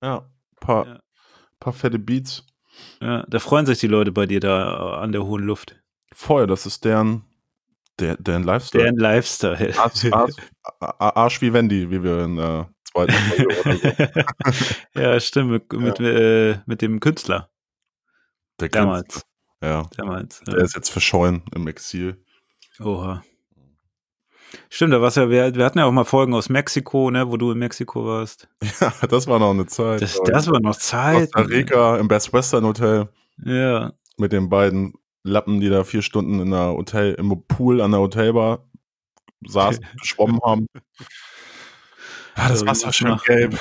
[0.02, 0.28] Ja,
[0.61, 1.00] paar, Ja.
[1.61, 2.46] paar fette Beats.
[3.00, 5.76] Ja, da freuen sich die Leute bei dir da an der hohen Luft.
[6.12, 7.24] Feuer, das ist deren,
[7.98, 8.85] der, deren Lifestyle.
[8.85, 9.78] Deren Lifestyle.
[9.78, 10.35] Arsch, Arsch,
[10.80, 13.74] Arsch wie Wendy, wie wir in der zweiten Folge oder
[14.14, 14.20] so.
[15.00, 17.50] ja, stimmt, mit, mit, äh, mit dem Künstler
[18.61, 19.02] Der damals.
[19.14, 19.28] Künstler.
[19.62, 20.40] Ja, damals.
[20.40, 20.64] der Ja.
[20.64, 22.22] ist jetzt verschollen im Exil.
[22.80, 23.22] Oha.
[24.70, 27.37] Stimmt, da war's ja, wir, wir hatten ja auch mal Folgen aus Mexiko, ne, wo
[27.37, 28.48] du in Mexiko warst.
[28.80, 30.00] Ja, das war noch eine Zeit.
[30.02, 31.33] Das, das war noch Zeit.
[31.33, 33.09] Costa Rica im Best Western Hotel
[33.44, 33.92] Ja.
[34.16, 38.00] mit den beiden Lappen, die da vier Stunden in der Hotel, im Pool an der
[38.00, 38.68] Hotelbar
[39.46, 40.66] saßen, geschwommen haben.
[42.37, 43.59] Ja, das So, Wasser was schön gelb.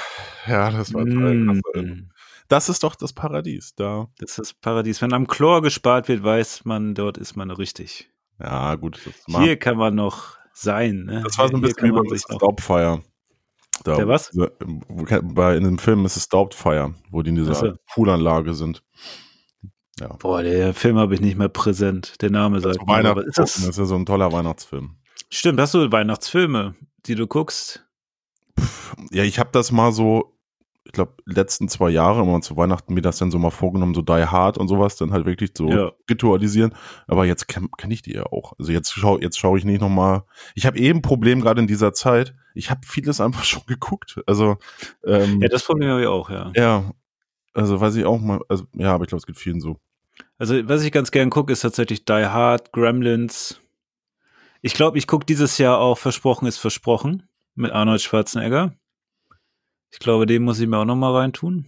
[0.47, 1.61] Ja, das war toll.
[1.73, 2.09] Das, Mm.
[2.47, 4.07] das ist doch das Paradies da.
[4.19, 5.01] Das ist das Paradies.
[5.01, 8.09] Wenn am Chlor gespart wird, weiß man, dort ist man richtig.
[8.39, 8.99] Ja, gut.
[9.27, 11.03] Hier kann man noch sein.
[11.05, 11.21] Ne?
[11.23, 12.37] das war so ein bisschen wie bei.
[12.37, 13.01] Doubtfire.
[13.83, 14.31] Da, Der was?
[15.33, 16.29] Bei, in dem Film Mrs.
[16.29, 17.73] Doubtfire, wo die in dieser so.
[17.93, 18.83] Poolanlage sind.
[20.19, 22.21] Boah, der Film habe ich nicht mehr präsent.
[22.21, 24.97] Der Name sagt mir, aber Weihnachts ist das das, ist ja so ein toller Weihnachtsfilm.
[25.29, 27.85] Stimmt, hast du Weihnachtsfilme, die du guckst?
[29.11, 30.37] Ja, ich habe das mal so,
[30.85, 34.01] ich glaube, letzten zwei Jahre immer zu Weihnachten mir das dann so mal vorgenommen, so
[34.01, 35.91] Die Hard und sowas, dann halt wirklich so Ja.
[36.09, 36.73] ritualisieren.
[37.07, 38.53] Aber jetzt kenne kenn ich die ja auch.
[38.59, 40.23] Also jetzt schaue jetzt schau ich nicht nochmal.
[40.55, 42.35] Ich habe eben ein Problem gerade in dieser Zeit.
[42.53, 44.19] Ich habe vieles einfach schon geguckt.
[44.27, 44.57] Also,
[45.05, 46.51] ähm, Ja, das Problem habe ich auch, ja.
[46.55, 46.91] ja,
[47.53, 49.79] also weiß ich auch mal, also ja, aber ich glaube, es geht vielen so.
[50.37, 53.59] Also, was ich ganz gern gucke, ist tatsächlich Die Hard, Gremlins.
[54.61, 58.73] Ich glaube, ich gucke dieses Jahr auch Versprochen ist Versprochen mit Arnold Schwarzenegger.
[59.91, 61.65] Ich glaube, den muss ich mir auch noch mal reintun.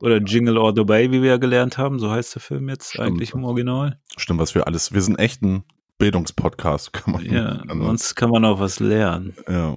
[0.00, 1.98] Oder Jingle All the Way, wie wir ja gelernt haben.
[1.98, 3.06] So heißt der Film jetzt Stimmt.
[3.06, 4.00] eigentlich im Original.
[4.16, 5.64] Stimmt, was wir alles, wir sind echt ein
[5.98, 9.34] Bildungspodcast, kann man Ja, also, sonst kann man auch was lernen.
[9.48, 9.76] ja.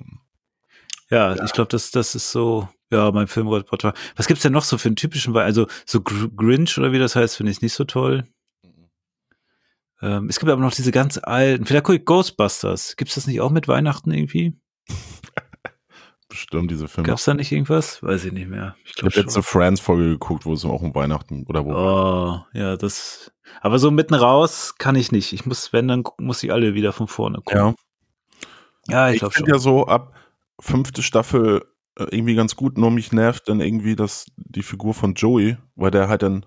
[1.11, 3.93] Ja, ich glaube, das, das ist so, ja, mein Filmrepertoire.
[4.15, 6.97] Was gibt's denn noch so für einen typischen, Wei- also so Gr Grinch oder wie
[6.97, 8.25] das heißt, finde ich nicht so toll.
[10.01, 12.95] Ähm, es gibt aber noch diese ganz alten, vielleicht Ghostbusters.
[12.95, 14.55] Gibt's das nicht auch mit Weihnachten irgendwie?
[16.29, 17.07] Bestimmt diese Filme.
[17.07, 18.01] Gab's da nicht irgendwas?
[18.03, 18.75] Weiß ich nicht mehr.
[18.83, 21.71] Ich Ich glaube habe jetzt eine Friends-Folge geguckt, wo es auch um Weihnachten oder wo.
[21.73, 23.31] Oh, ja, das.
[23.61, 25.33] Aber so mitten raus kann ich nicht.
[25.33, 27.57] Ich muss, wenn, dann muss ich alle wieder von vorne gucken.
[27.57, 27.73] ja.
[28.87, 29.45] Ja, ich Ich glaube schon.
[29.45, 30.13] finde ja so ab
[30.59, 31.63] fünfte Staffel
[31.97, 35.89] äh, irgendwie ganz gut, nur mich nervt dann irgendwie das, die Figur von Joey, weil
[35.91, 36.45] der halt dann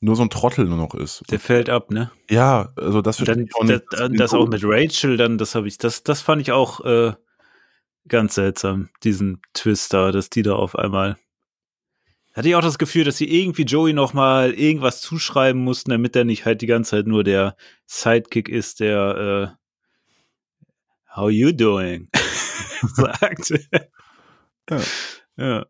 [0.00, 1.22] nur so ein Trottel nur noch ist.
[1.30, 2.10] Der fällt ab, ne?
[2.28, 3.82] Ja, also das Dann, ich auch nicht.
[3.90, 7.12] das, das auch mit Rachel, dann, das habe ich, das, das fand ich auch äh,
[8.10, 11.16] ganz seltsam, diesen Twist da, dass die da auf einmal.
[12.34, 16.24] Hatte ich auch das Gefühl, dass sie irgendwie Joey nochmal irgendwas zuschreiben mussten, damit er
[16.24, 22.08] nicht halt die ganze Zeit nur der Sidekick ist, der äh, How you doing?
[22.94, 23.52] sagt.
[24.70, 24.80] Ja.
[25.36, 25.66] ja.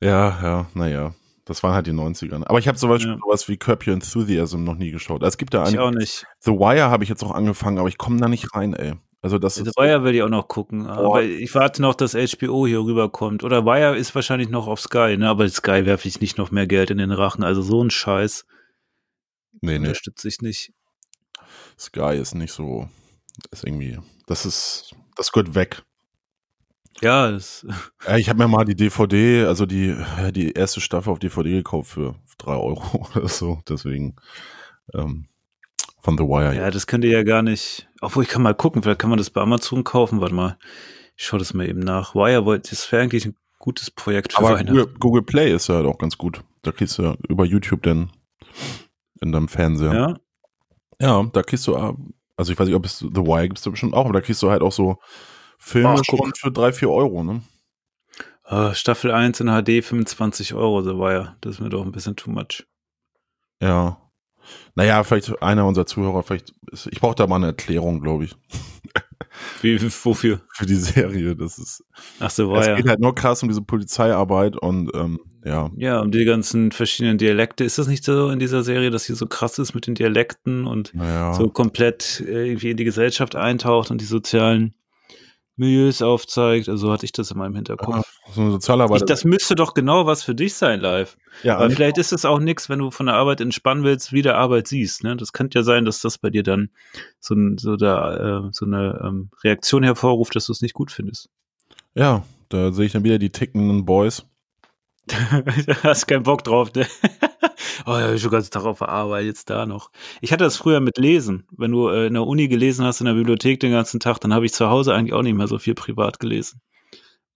[0.00, 1.14] Ja, ja, naja.
[1.44, 2.46] Das waren halt die 90er.
[2.46, 3.18] Aber ich habe zum Beispiel Ja.
[3.22, 5.22] sowas wie Curb Your Enthusiasm noch nie geschaut.
[5.22, 5.82] Es gibt ja Ich einige.
[5.82, 6.26] auch nicht.
[6.40, 8.94] The Wire habe ich jetzt auch angefangen, aber ich komme da nicht rein, ey.
[9.20, 9.76] Also das The ist.
[9.76, 10.96] Wire will ich auch noch gucken, Boah.
[10.98, 13.42] aber ich warte noch, dass HBO hier rüberkommt.
[13.42, 15.28] Oder Wire ist wahrscheinlich noch auf Sky, ne?
[15.28, 17.42] Aber Sky werfe ich nicht noch mehr Geld in den Rachen.
[17.42, 18.46] Also so ein Scheiß
[19.60, 19.88] Nee, nee.
[19.88, 20.72] unterstütze ich nicht.
[21.78, 22.88] Sky ist nicht so.
[23.50, 23.98] Ist irgendwie.
[24.26, 24.94] Das ist.
[25.16, 25.82] Das gehört weg.
[27.00, 27.64] Ja, das,
[28.16, 29.96] ich habe mir mal die DVD, also die,
[30.32, 33.60] die erste Staffel auf DVD gekauft für drei Euro oder so.
[33.68, 34.16] Deswegen
[34.94, 35.28] ähm,
[36.00, 36.54] von The Wire.
[36.54, 37.88] ja, das könnt ihr ja gar nicht.
[38.00, 40.20] Obwohl, ich kann mal gucken, vielleicht kann man das bei Amazon kaufen.
[40.20, 40.56] Warte mal.
[41.16, 42.14] Ich schaue das mal eben nach.
[42.14, 44.68] Wire wollte, das wäre eigentlich ein gutes Projekt für Aber Weihnachten.
[44.68, 46.42] Google, Google Play ist ja halt auch ganz gut.
[46.62, 48.12] Da kriegst du ja über YouTube dann
[49.20, 49.92] in deinem Fernseher.
[49.92, 50.16] Ja,
[51.00, 53.70] Ja, da kriegst du, also ich weiß nicht, ob es The Wire gibt es da
[53.70, 54.98] bestimmt auch, aber da kriegst du halt auch so
[55.58, 57.42] Filme Ach, schon für drei, vier Euro, ne?
[58.44, 61.36] Äh, Staffel 1 in HD 25 Euro, The Wire.
[61.40, 62.64] Das ist mir doch ein bisschen too much.
[63.60, 63.98] Ja.
[64.74, 68.34] Naja, vielleicht einer unserer Zuhörer, vielleicht, ist, ich brauche da mal eine Erklärung, glaube ich,
[69.62, 70.40] Wie, wofür?
[70.54, 71.36] für die Serie.
[71.36, 71.84] Das ist,
[72.20, 72.76] Ach so, es Wire.
[72.76, 75.70] geht halt nur krass um diese Polizeiarbeit und ähm, ja.
[75.76, 77.64] Ja, und die ganzen verschiedenen Dialekte.
[77.64, 80.66] Ist das nicht so in dieser Serie, dass sie so krass ist mit den Dialekten
[80.66, 81.34] und Naja.
[81.34, 84.74] so komplett äh, irgendwie in die Gesellschaft eintaucht und die sozialen
[85.58, 86.68] Milieus aufzeigt?
[86.68, 88.06] Also so hatte ich das in meinem Hinterkopf.
[88.34, 89.04] so eine Sozialarbeiter.
[89.04, 91.16] Ich, das müsste doch genau was für dich sein, live.
[91.42, 94.22] ja, Aber vielleicht ist es auch nichts, wenn du von der Arbeit entspannen willst, wie
[94.22, 95.04] der Arbeit siehst.
[95.04, 95.16] Ne?
[95.16, 96.70] Das könnte ja sein, dass das bei dir dann
[97.20, 100.90] so, ein, so, da, äh, so eine ähm, Reaktion hervorruft, dass du es nicht gut
[100.90, 101.28] findest.
[101.94, 104.24] ja, da sehe ich dann wieder die tickenden Boys.
[105.06, 105.42] da
[105.82, 106.86] hast keinen Bock drauf, ne?
[107.86, 109.90] Oh ja, ich schon den ganzen Tag auf der Arbeit, jetzt da noch.
[110.20, 111.46] Ich hatte das früher mit Lesen.
[111.56, 114.34] Wenn du äh, in der Uni gelesen hast, in der Bibliothek den ganzen Tag, dann
[114.34, 116.60] habe ich zu Hause eigentlich auch nicht mehr so viel privat gelesen.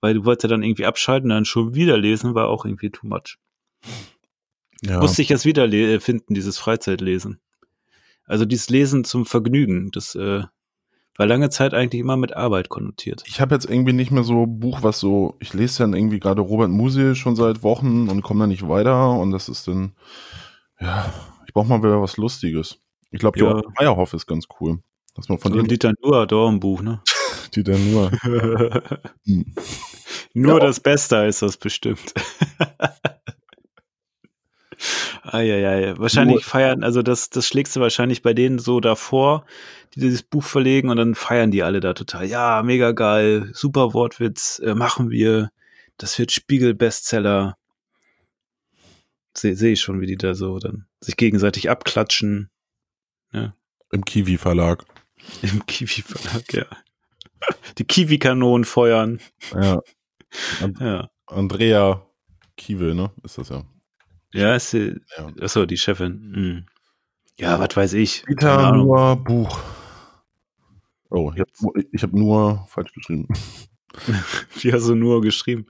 [0.01, 3.07] Weil du wolltest ja dann irgendwie abschalten, dann schon wieder lesen, war auch irgendwie too
[3.07, 3.39] much.
[4.83, 4.99] Ja.
[4.99, 7.41] Musste ich jetzt wieder äh, finden, dieses Freizeitlesen.
[8.25, 10.43] Also dieses Lesen zum Vergnügen, das äh,
[11.17, 13.23] war lange Zeit eigentlich immer mit Arbeit konnotiert.
[13.27, 16.21] Ich habe jetzt irgendwie nicht mehr so ein Buch, was so, ich lese dann irgendwie
[16.21, 19.93] gerade Robert Musil schon seit Wochen und komme da nicht weiter und das ist dann,
[20.81, 21.13] ja,
[21.47, 22.79] ich brauche mal wieder was Lustiges.
[23.11, 23.51] Ich glaube, Ja.
[23.51, 24.79] Joachim Meyerhoff ist ganz cool.
[25.15, 27.03] Dass man von Von dem, Dieter Nuhr, Dornbuch, ne?
[27.55, 28.11] die dann nur,
[29.27, 29.55] Hm.
[30.35, 30.61] Nur Ja.
[30.67, 32.15] das Beste ist das bestimmt.
[35.33, 35.97] Eieiei.
[35.99, 39.45] Wahrscheinlich Nur- feiern, also das, das schlägst du wahrscheinlich bei denen so davor,
[39.95, 42.27] die dieses Buch verlegen und dann feiern die alle da total.
[42.27, 45.51] Ja, mega geil, super Wortwitz, äh, machen wir.
[45.99, 47.57] Das wird Spiegel-Bestseller.
[49.37, 52.51] Sehe seh ich schon, wie die da so dann sich gegenseitig abklatschen
[53.91, 54.85] im Kiwi Verlag.
[55.43, 56.65] im Kiwi-Verlag, ja.
[57.79, 59.21] Die Kiwi-Kanonen feuern.
[59.55, 59.81] Ja.
[60.63, 61.11] And Ja.
[61.27, 62.07] Andrea
[62.57, 63.11] Kiewel, ne?
[63.23, 63.65] Ist das ja.
[64.33, 65.31] Ja, ist die, Ja.
[65.41, 66.33] achso, die Chefin.
[66.35, 66.67] Hm.
[67.39, 68.25] Ja, was weiß ich.
[68.27, 69.59] Peter nur Buch.
[71.11, 73.29] Oh, ich habe ich hab nur falsch geschrieben.
[74.63, 75.67] Die hast du nur geschrieben.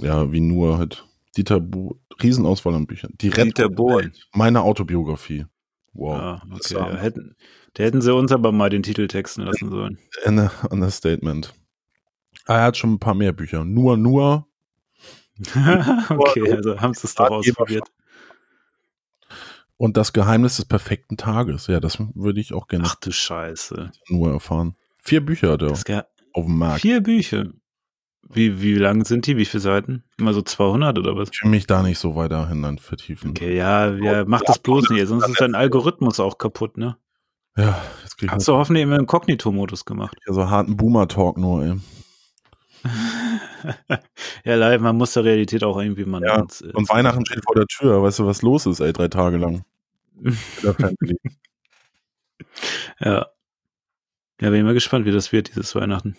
[0.00, 1.04] Ja, wie nur halt.
[1.36, 3.12] Dieter Bu Riesenauswahl an Büchern.
[3.20, 4.06] Die Rettung Dieter Bohlen.
[4.06, 4.28] Welt.
[4.34, 5.46] Meine Autobiografie.
[5.92, 6.16] Wow.
[6.18, 6.74] Ah, okay.
[6.74, 7.36] Ja, hätten,
[7.74, 9.98] da hätten sie uns aber mal den Titel texten lassen sollen.
[10.24, 11.54] ein Understatement.
[12.46, 13.64] Ah, Er hat schon ein paar mehr Bücher.
[13.64, 14.46] Nur, nur.
[16.08, 17.88] okay, also haben sie es doch ausprobiert.
[19.80, 21.66] Und das Geheimnis des perfekten Tages.
[21.66, 23.90] Ja, das würde ich auch gerne Ach du Scheiße.
[24.10, 24.76] nur erfahren.
[24.98, 26.82] Vier Bücher hat er auf dem Markt.
[26.82, 27.46] vier Bücher.
[28.28, 29.38] Wie, wie lang sind die?
[29.38, 30.04] Wie viele Seiten?
[30.18, 31.30] Immer so 200 oder was?
[31.32, 33.30] Ich will mich da nicht so weiter hinein vertiefen.
[33.30, 36.98] Okay, ja, ja, mach das bloß nicht, sonst ist dein Algorithmus auch kaputt, ne?
[37.56, 40.14] Ja, jetzt krieg ich Hast du hoffentlich immer im Kognito-Modus gemacht.
[40.26, 41.74] hier so harten Boomer-Talk nur, ey.
[44.44, 47.44] ja, leider, man muss der Realität auch irgendwie mal Ja, ins- ins- Und Weihnachten steht
[47.44, 48.02] vor der Tür.
[48.02, 49.64] Weißt du, was los ist, ey, drei Tage lang?
[53.00, 53.26] Ja.
[54.40, 56.16] Ja, bin ich mal gespannt, wie das wird, dieses Weihnachten.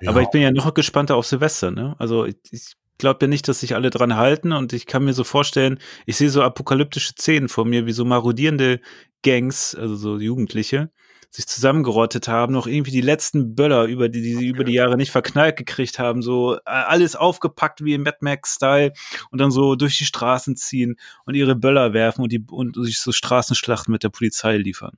[0.00, 1.94] Ja, Aber ich bin ja noch gespannter auf Silvester, ne?
[1.98, 5.12] Also ich, ich glaube ja nicht, dass sich alle dran halten und ich kann mir
[5.14, 8.80] so vorstellen, ich sehe so apokalyptische Szenen vor mir, wie so marodierende
[9.22, 10.90] Gangs, also so Jugendliche,
[11.30, 14.96] sich zusammengerottet haben, noch irgendwie die letzten Böller, über die, die sie über die Jahre
[14.96, 18.92] nicht verknallt gekriegt haben, so alles aufgepackt wie im Mad Max-Style
[19.30, 22.98] und dann so durch die Straßen ziehen und ihre Böller werfen und, die, und sich
[23.00, 24.96] so Straßenschlachten mit der Polizei liefern.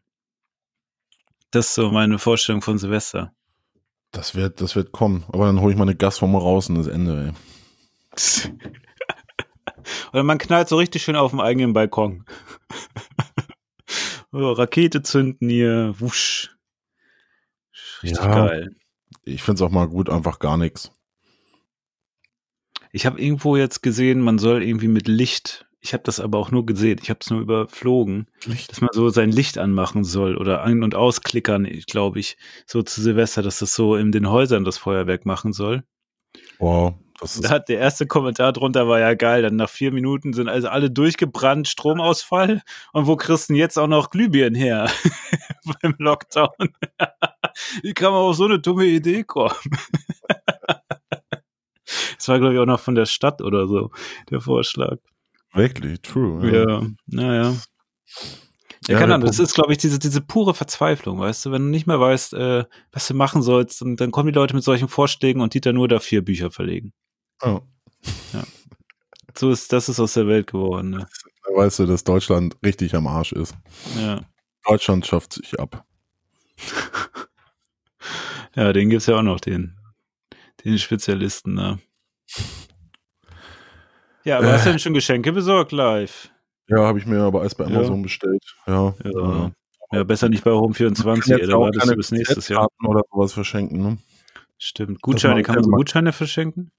[1.51, 3.33] Das ist so meine Vorstellung von Silvester.
[4.12, 5.25] das wird, das wird kommen.
[5.29, 8.53] Aber dann hole ich meine Gasform raus und das Ende, ey.
[10.12, 12.25] Oder man knallt so richtig schön auf dem eigenen Balkon.
[14.33, 16.55] Oh, Rakete zünden hier, wusch.
[18.03, 18.47] Richtig Ja.
[18.47, 18.77] geil.
[19.25, 20.93] Ich find's auch mal gut, einfach gar nichts.
[22.93, 26.51] Ich habe irgendwo jetzt gesehen, man soll irgendwie mit Licht, ich habe das aber auch
[26.51, 28.27] nur gesehen, ich habe es nur überflogen,
[28.69, 33.01] dass man so sein Licht anmachen soll oder an- und ausklickern, glaube ich, so zu
[33.01, 35.85] Silvester, dass das so in den Häusern das Feuerwerk machen soll.
[36.59, 36.95] Wow,
[37.42, 39.42] Da hat der erste Kommentar drunter war ja geil.
[39.42, 42.62] Dann nach vier Minuten sind also alle durchgebrannt, Stromausfall.
[42.92, 44.90] Und wo kriegst du denn jetzt auch noch Glühbirnen her?
[45.83, 46.48] Beim Lockdown.
[47.83, 49.54] Wie kann man auf so eine dumme Idee kommen?
[52.16, 53.90] Das war, glaube ich, auch noch von der Stadt oder so,
[54.30, 54.98] der Vorschlag.
[55.54, 56.48] wirklich true.
[56.54, 57.50] Ja, naja.
[57.50, 57.56] Ja,
[58.88, 61.68] Ja, keine Ahnung, das ist, glaube ich, diese, diese pure Verzweiflung, weißt du, wenn du
[61.68, 64.88] nicht mehr weißt, äh, was du machen sollst, und dann kommen die Leute mit solchen
[64.88, 66.92] Vorschlägen und Dieter nur da vier Bücher verlegen.
[67.42, 67.61] Ja.
[69.37, 71.09] So ist, das ist aus der Welt geworden, ne?
[71.46, 73.55] Da weißt du, dass Deutschland richtig am Arsch ist.
[73.98, 74.20] Ja.
[74.66, 75.85] Deutschland schafft sich ab.
[78.57, 79.76] Ja, den gibt's ja auch noch, den,
[80.64, 81.79] den Spezialisten, ne?
[84.24, 84.53] Ja, aber Äh.
[84.55, 86.31] hast du denn schon Geschenke besorgt live?
[86.66, 87.76] Ja, habe ich mir aber alles bei Ja.
[87.76, 88.42] Amazon bestellt.
[88.66, 88.92] Ja.
[89.05, 89.53] Ja.
[89.92, 92.66] Ja, besser nicht bei Home 24, ey, da wartest du bis nächstes Jahr.
[92.85, 93.98] Oder sowas verschenken, ne?
[94.59, 95.00] Stimmt.
[95.00, 95.70] Gutscheine, kann man so.
[95.70, 96.72] Gutscheine verschenken?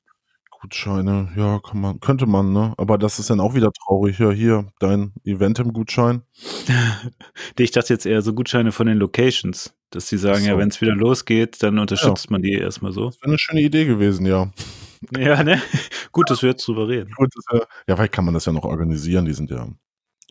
[0.61, 2.73] Gutscheine, ja, kann man, könnte man, ne?
[2.77, 4.19] Aber das ist dann auch wieder traurig.
[4.19, 6.21] Ja, hier, dein Eventim-Gutschein.
[7.57, 10.47] ich dachte jetzt eher so Gutscheine von den Locations, dass sie sagen, So.
[10.49, 13.07] ja, wenn es wieder losgeht, dann unterstützt man die erstmal so.
[13.07, 14.51] Das wäre eine schöne Idee gewesen, ja.
[15.17, 15.59] Ja, ne?
[16.11, 17.11] Gut, dass wir jetzt drüber reden.
[17.15, 19.25] Gut, äh, ja, vielleicht kann man das ja noch organisieren.
[19.25, 19.67] Die sind ja,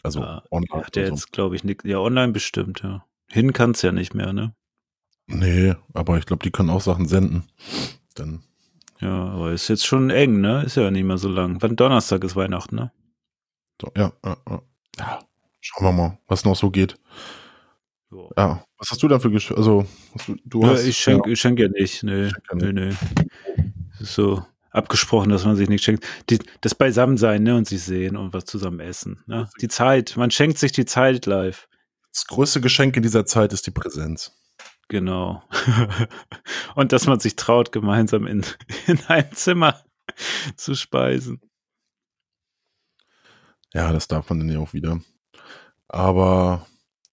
[0.05, 0.85] also Ah, online.
[0.87, 1.15] Hat der so.
[1.15, 1.85] jetzt, glaube ich, nicht.
[1.85, 3.05] Ja, online bestimmt, ja.
[3.29, 4.55] Hin kann's ja nicht mehr, ne?
[5.27, 7.49] Nee, aber ich glaube, die können auch Sachen senden.
[8.15, 8.45] Dann,
[9.01, 10.63] Ja, aber ist jetzt schon eng, ne?
[10.65, 11.57] Ist ja nicht mehr so lang.
[11.61, 12.93] Wann Donnerstag ist Weihnachten, ne?
[13.81, 14.63] so, ja, ja, ja.
[14.99, 15.19] ja.
[15.61, 16.97] Schauen wir mal, was noch so geht.
[18.11, 18.19] Ja.
[18.37, 19.87] Ja, was hast du da für Gesch Also,
[20.27, 20.85] du, du Ja, hast.
[20.85, 22.03] ich schenke ich schenk ja nicht.
[22.03, 22.93] Ja nee, nee.
[23.95, 26.07] Es ist so abgesprochen, dass man sich nicht schenkt.
[26.29, 29.23] Die, das Beisammensein, ne, und sich sehen und was zusammen essen.
[29.27, 29.49] Ne?
[29.61, 31.69] Die Zeit, man schenkt sich die Zeit live.
[32.13, 34.33] Das größte Geschenk in dieser Zeit ist die Präsenz.
[34.91, 35.41] Genau.
[36.75, 38.45] und dass man sich traut, gemeinsam in,
[38.89, 39.81] in einem Zimmer
[40.57, 41.41] zu speisen.
[43.73, 45.01] Ja, das darf man dann ja auch wieder.
[45.87, 46.67] Aber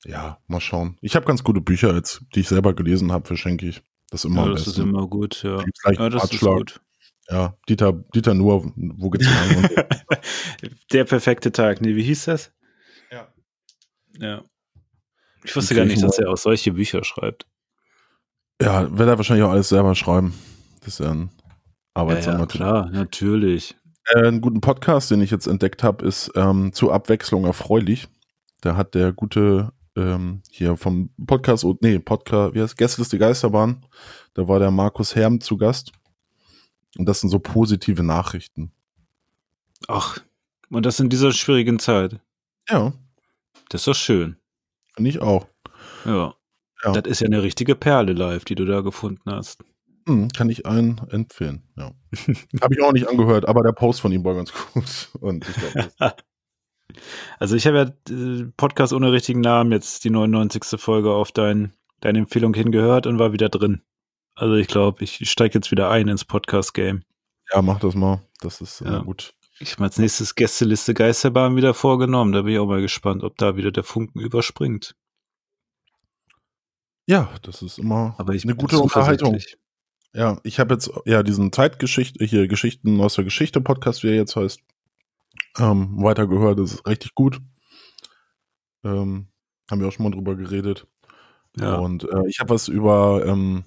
[0.05, 0.97] ja, mal schauen.
[1.01, 3.83] Ich habe ganz gute Bücher jetzt, die ich selber gelesen habe, verschenke ich.
[4.09, 5.63] Das ist immer Ja, das ist immer gut, ja.
[5.85, 6.57] Ja, das ist Ratschlag.
[6.57, 6.81] gut.
[7.29, 9.69] Ja, Dieter, Dieter Nuhr, wo geht's lang?
[10.91, 11.81] Der perfekte Tag.
[11.81, 12.51] Nee, wie hieß das?
[13.11, 13.31] Ja.
[14.17, 14.43] Ja.
[15.43, 17.45] Ich wusste gar nicht, dass er auch solche Bücher schreibt.
[18.61, 20.33] Ja, wird er wahrscheinlich auch alles selber schreiben.
[20.79, 21.53] Das ist ja ein Ja,
[21.95, 22.61] arbeitsamer ja, Typ.
[22.61, 23.75] klar, natürlich.
[24.05, 28.07] Äh, einen guten Podcast, den ich jetzt entdeckt habe, ist ähm, zur Abwechslung erfreulich.
[28.61, 33.85] Da hat der gute ähm, hier vom Podcast, oh, nee, Podcast, wie heißt Gästeliste Geisterbahn,
[34.33, 35.91] da war der Markus Herm zu Gast.
[36.97, 38.71] Und das sind so positive Nachrichten.
[39.87, 40.17] Ach,
[40.69, 42.19] und das in dieser schwierigen Zeit.
[42.69, 42.93] Ja,
[43.69, 44.37] Das ist doch schön.
[44.95, 45.47] finde ich auch.
[46.05, 46.33] Ja.
[46.83, 46.91] Ja.
[46.93, 49.63] Das ist ja eine richtige Perle live, die du da gefunden hast.
[50.07, 51.91] Hm, kann ich einen empfehlen, ja.
[52.61, 55.09] Habe ich auch nicht angehört, aber der Post von ihm war ganz gut.
[55.19, 56.13] Und ich glaube, das-
[57.39, 60.79] Also ich habe ja äh, Podcast ohne richtigen Namen jetzt die 99.
[60.79, 63.81] Folge auf dein, deine Empfehlung hingehört und war wieder drin.
[64.35, 67.03] Also ich glaube, ich steige jetzt wieder ein ins Podcast-Game.
[67.53, 68.21] ja, mach das mal.
[68.39, 68.99] Das ist Ja.
[68.99, 69.33] äh, gut.
[69.59, 72.31] Ich habe als nächstes Gästeliste Geisterbahn wieder vorgenommen.
[72.31, 74.95] Da bin ich auch mal gespannt, ob da wieder der Funken überspringt.
[77.07, 79.37] Ja, das ist immer Aber ich eine gute Unterhaltung.
[80.13, 84.15] Ja, ich habe jetzt ja diesen Zeitgeschichte, hier Geschichten aus der Geschichte Podcast, wie er
[84.15, 84.61] jetzt heißt,
[85.57, 86.59] ähm, weitergehört.
[86.59, 87.39] Das ist richtig gut.
[88.83, 89.27] Ähm,
[89.69, 90.85] haben wir auch schon mal drüber geredet.
[91.57, 91.75] Ja.
[91.75, 93.63] Und äh, ich habe was über ähm,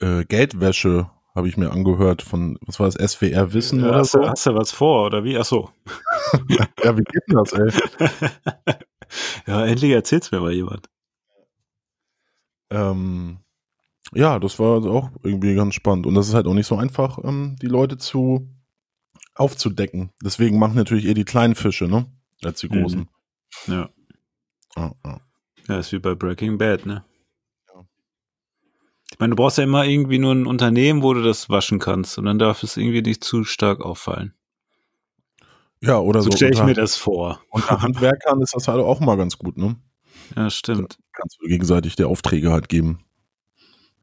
[0.00, 4.12] äh, Geldwäsche habe ich mir angehört von, was war das, SWR Wissen Ja, oder hast,
[4.12, 4.20] so?
[4.20, 5.36] du, hast du was vor, oder wie?
[5.38, 5.70] Ach so.
[6.82, 7.70] Ja, wie geht denn das, ey?
[9.46, 10.88] ja, endlich erzählt's mir mal jemand.
[12.72, 13.38] Ähm,
[14.14, 16.06] ja, das war also auch irgendwie ganz spannend.
[16.06, 18.48] Und das ist halt auch nicht so einfach, ähm, die Leute zu
[19.34, 20.10] aufzudecken.
[20.22, 22.06] Deswegen machen natürlich eher die kleinen Fische, ne?
[22.42, 22.82] Als die Mhm.
[22.82, 23.08] großen.
[23.68, 23.90] Ja.
[24.76, 25.20] Ja, ja.
[25.68, 27.04] Ja, ist wie bei Breaking Bad, ne?
[27.74, 27.82] Ja.
[29.12, 32.18] Ich meine, du brauchst ja immer irgendwie nur ein Unternehmen, wo du das waschen kannst
[32.18, 34.34] und dann darf es irgendwie nicht zu stark auffallen.
[35.80, 36.36] ja oder So so.
[36.36, 37.40] stelle ich unter, mir das vor.
[37.50, 39.76] unter Handwerkern ist das halt auch mal ganz gut, ne?
[40.36, 40.98] Ja, stimmt.
[41.12, 43.04] Kannst du gegenseitig der Aufträge halt geben,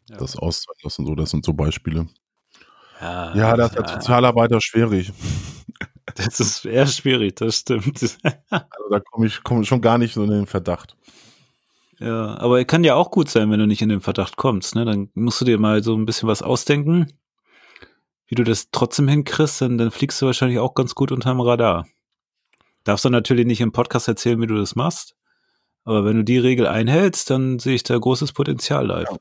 [0.10, 1.06] Ja, das auszulassen.
[1.06, 2.08] So, das sind so Beispiele.
[3.02, 5.12] ja, Ja, das ist als Sozialarbeiter schwierig.
[6.16, 8.02] das ist eher schwierig, das stimmt.
[8.52, 10.96] Also da komme ich, komm schon gar nicht so in den Verdacht.
[12.00, 14.76] ja, aber kann ja auch gut sein, wenn du nicht in den Verdacht kommst.
[14.76, 14.86] Ne?
[14.86, 17.08] Dann musst du dir mal so ein bisschen was ausdenken,
[18.28, 21.88] wie du das trotzdem hinkriegst, dann, dann fliegst du wahrscheinlich auch ganz gut unterm Radar.
[22.84, 25.16] Darfst du natürlich nicht im Podcast erzählen, wie du das machst.
[25.86, 29.10] Aber wenn du die Regel einhältst, dann sehe ich da großes Potenzial live.
[29.10, 29.18] Ja.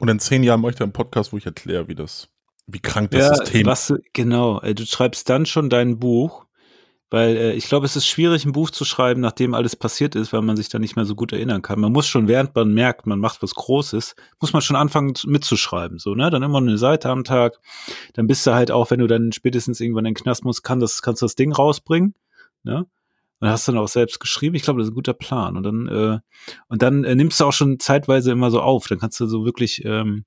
[0.00, 2.28] Und in zehn Jahren mache ich da einen Podcast, wo ich erkläre, wie das,
[2.66, 4.60] wie krank das System was du, genau.
[4.60, 6.46] äh, Du schreibst dann schon dein Buch,
[7.10, 10.32] weil äh, ich glaube, es ist schwierig, ein Buch zu schreiben, nachdem alles passiert ist,
[10.32, 11.80] weil man sich dann nicht mehr so gut erinnern kann.
[11.80, 15.28] Man muss schon, während man merkt, man macht was Großes, muss man schon anfangen zu-
[15.28, 16.30] mitzuschreiben, so, ne?
[16.30, 17.58] Dann immer eine Seite am Tag.
[18.12, 20.80] Dann bist du halt auch, wenn du dann spätestens irgendwann in den Knast musst, kann
[20.80, 22.14] das, kannst du das Ding rausbringen,
[22.62, 22.86] ne?
[23.40, 24.56] Und hast dann auch selbst geschrieben.
[24.56, 25.56] Ich glaube, das ist ein guter Plan.
[25.56, 26.18] Und dann, äh,
[26.68, 28.88] und dann äh, nimmst du auch schon zeitweise immer so auf.
[28.88, 30.24] Dann kannst du so wirklich, ähm,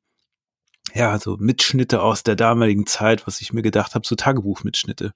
[0.94, 5.14] ja, so Mitschnitte aus der damaligen Zeit, was ich mir gedacht habe, so Tagebuchmitschnitte.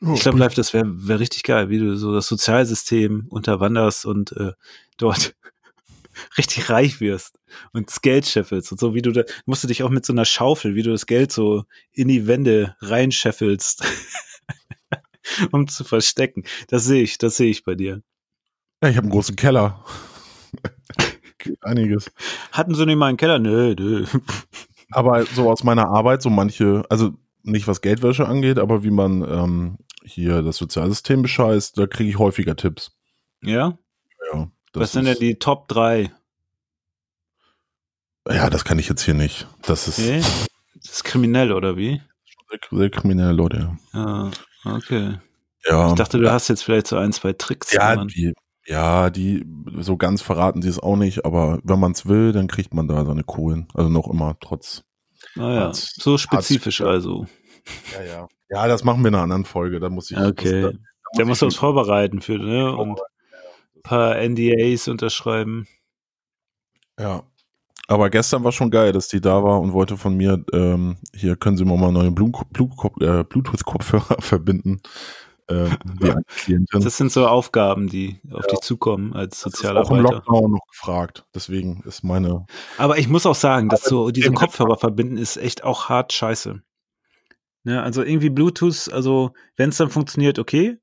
[0.00, 4.06] Oh, Ich glaube, live, das wäre wär richtig geil, wie du so das Sozialsystem unterwanderst
[4.06, 4.52] und äh,
[4.96, 5.34] dort
[6.38, 7.38] richtig reich wirst
[7.72, 10.12] und das Geld scheffelst und so, wie du da, musst du dich auch mit so
[10.12, 13.82] einer Schaufel, wie du das Geld so in die Wände reinscheffelst,
[15.52, 16.44] um zu verstecken.
[16.68, 18.02] Das sehe ich, das sehe ich bei dir.
[18.82, 19.84] Ja, ich habe einen großen Keller.
[21.62, 22.10] Einiges.
[22.52, 23.38] Hatten sie nicht mal einen Keller?
[23.38, 24.06] Nö, nö.
[24.90, 27.12] Aber so aus meiner Arbeit, so manche, also
[27.42, 32.18] nicht was Geldwäsche angeht, aber wie man ähm, hier das Sozialsystem bescheißt, da kriege ich
[32.18, 32.92] häufiger Tipps.
[33.42, 33.78] Ja?
[34.32, 36.10] Ja, das Was sind denn die Top 3?
[38.28, 39.46] Ja, das kann ich jetzt hier nicht.
[39.62, 40.22] Das ist Okay.
[40.74, 42.00] Das ist kriminell, oder wie?
[42.50, 43.76] sehr, sehr kriminell, Leute.
[43.92, 44.30] Ja,
[44.64, 45.18] okay.
[45.66, 47.72] Ja, Ich dachte, du hast jetzt vielleicht so ein, zwei Tricks.
[47.72, 48.32] ja, man- die,
[48.66, 49.44] ja, die,
[49.78, 52.86] so ganz verraten sie es auch nicht, aber wenn man es will, dann kriegt man
[52.86, 53.66] da seine Kohlen.
[53.74, 54.84] Also noch immer, trotz.
[55.34, 57.26] Naja, Hartz- so spezifisch Hartz- also.
[57.94, 58.28] Ja, ja.
[58.50, 59.80] Ja, das machen wir in einer anderen Folge.
[59.80, 60.16] Da muss ich.
[60.18, 60.62] Okay.
[60.62, 60.78] Das, da,
[61.18, 62.74] Der muss ich uns vorbereiten für, ne?
[62.74, 62.98] Und
[63.76, 65.66] ein paar NDAs unterschreiben.
[66.98, 67.24] Ja.
[67.88, 71.36] Aber gestern war schon geil, dass die da war und wollte von mir, ähm, hier
[71.36, 74.82] können Sie mal mal neue äh, Bluetooth-Kopfhörer verbinden.
[75.48, 76.66] Klientin.
[76.84, 80.02] Das sind so Aufgaben, die auf dich zukommen als Das ist auch im Sozialarbeiter.
[80.02, 81.24] Lockdown noch gefragt.
[81.34, 82.44] Deswegen ist meine.
[82.76, 86.60] Aber ich muss auch sagen, dass so diese Kopfhörer verbinden ist echt auch hart scheiße.
[87.64, 90.78] Ne, also irgendwie Bluetooth, also wenn es dann funktioniert, okay.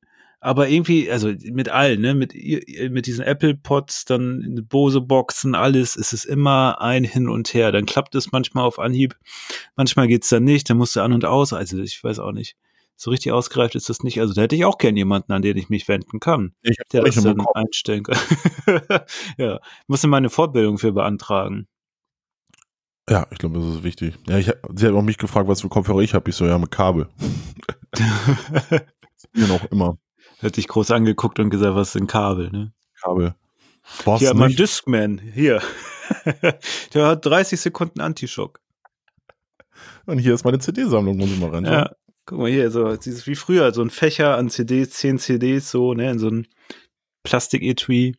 [0.46, 5.96] Aber irgendwie, also mit allen, ne, mit, mit diesen Apple Pods, dann Bose Boxen, alles,
[5.96, 7.72] ist es immer ein Hin und Her.
[7.72, 9.18] Dann klappt es manchmal auf Anhieb,
[9.76, 11.52] manchmal geht's dann nicht, dann musst du an und aus.
[11.52, 12.56] Also ich weiß auch nicht.
[12.96, 14.20] So richtig ausgereift ist das nicht.
[14.20, 17.02] Also da hätte ich auch gern jemanden, an den ich mich wenden kann Ich der
[17.02, 17.66] das dann bekommen.
[17.66, 18.20] einstellen kann.
[19.40, 21.68] ja, muss immer eine Fortbildung für beantragen.
[23.10, 24.14] Ja, ich glaube, das ist wichtig.
[24.28, 26.30] Ja, ich, sie hat auch mich gefragt, was für Kopfhörer ich habe.
[26.30, 27.10] Ich so, ja, mit Kabel.
[29.34, 29.98] Mir noch immer
[30.42, 32.74] Hat dich groß angeguckt und gesagt, was ist ein Kabel, ne?
[33.02, 33.36] Kabel.
[34.18, 34.56] Hier, du mein?
[34.56, 35.62] Discman, hier.
[36.94, 38.60] Der hat 30 Sekunden Antischock.
[40.06, 41.66] Und hier ist meine CD-Sammlung, muss ich mal ran.
[41.66, 41.92] Ja,
[42.26, 45.94] guck mal hier, so dieses wie früher, so ein Fächer an CDs, 10 CDs, so,
[45.94, 46.48] ne, in so ein
[47.24, 48.16] Plastik-Etui,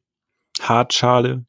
[0.60, 1.44] Hartschale.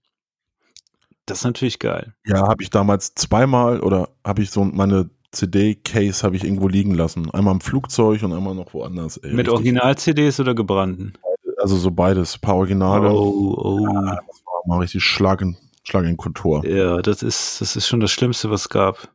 [1.26, 2.14] Das ist natürlich geil.
[2.26, 6.94] Ja, habe ich damals zweimal oder habe ich so meine CD-Case habe ich irgendwo liegen
[6.94, 7.30] lassen.
[7.32, 9.18] Einmal im Flugzeug und einmal noch woanders.
[9.18, 9.50] Ey, Mit.
[9.50, 11.14] Original-CDs oder gebrannten?
[11.60, 13.12] Also so beides, ein paar Originale.
[13.12, 13.86] Oh, oh.
[13.86, 14.22] War
[14.66, 16.66] mal richtig Schlag in, Schlag in Kultur.
[16.68, 19.12] Ja, das ist, das ist schon das Schlimmste, was es gab.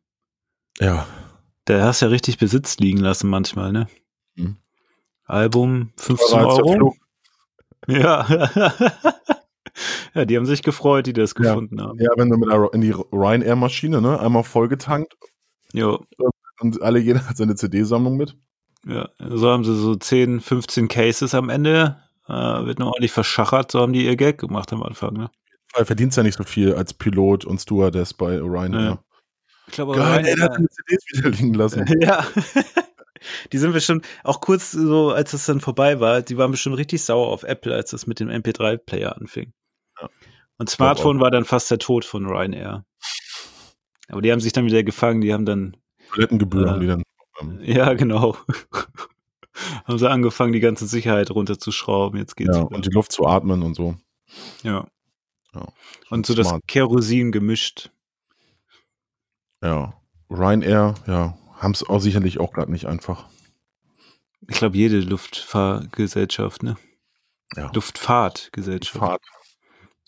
[0.81, 1.07] Ja.
[1.67, 3.87] Da hast du ja richtig Besitz liegen lassen manchmal, ne?
[4.35, 4.57] Mhm.
[5.25, 6.95] Album 15 Teurer als der Euro.
[7.87, 8.27] Ja.
[10.15, 11.51] ja, die haben sich gefreut, die das Ja.
[11.55, 11.99] gefunden haben.
[12.01, 15.17] Ja, wenn du mit der, in die Ryanair-Maschine, ne, einmal vollgetankt
[15.73, 16.05] Jo.
[16.61, 18.37] und alle jeder hat seine CD-Sammlung mit.
[18.87, 21.99] Ja, so haben sie so 10, 15 Cases am Ende.
[22.29, 25.31] Äh, wird noch ordentlich verschachert, so haben die ihr Geld gemacht am Anfang, ne?
[25.75, 28.81] Weil verdienst ja nicht so viel als Pilot und Stewardess bei Ryanair.
[28.83, 29.05] Ja.
[29.69, 31.85] Ich glaube, Geil, ey, Ryanair- hat seine CDs wieder liegen lassen.
[32.03, 32.27] Ja.
[33.53, 37.03] Die sind bestimmt, auch kurz so, als das dann vorbei war, die waren bestimmt richtig
[37.05, 39.53] sauer auf Apple, als das mit dem MP3-Player anfing.
[40.01, 40.09] Ja.
[40.59, 42.85] Und Smartphone war dann fast der Tod von Ryanair.
[44.09, 45.77] Aber die haben sich dann wieder gefangen, die haben dann,
[46.13, 46.79] Toilettengebühren, Ja.
[46.79, 47.03] die dann.
[47.63, 48.37] Ja, genau.
[49.85, 52.19] haben sie angefangen, die ganze Sicherheit runterzuschrauben.
[52.19, 52.57] Jetzt geht's.
[52.57, 52.77] ja, wieder.
[52.77, 53.97] und die Luft zu atmen und so.
[54.63, 54.87] ja.
[55.55, 55.69] Ja,
[56.09, 56.67] Und so das smart.
[56.67, 57.91] Kerosin gemischt.
[59.63, 59.93] Ja.
[60.31, 63.27] Ryanair, ja, haben es auch sicherlich auch gerade nicht einfach.
[64.49, 66.79] Ich glaube, jede Luftfahrgesellschaft, ne?
[67.55, 67.71] Ja.
[67.75, 68.99] Luftfahrtgesellschaft.
[68.99, 69.23] Fahrt.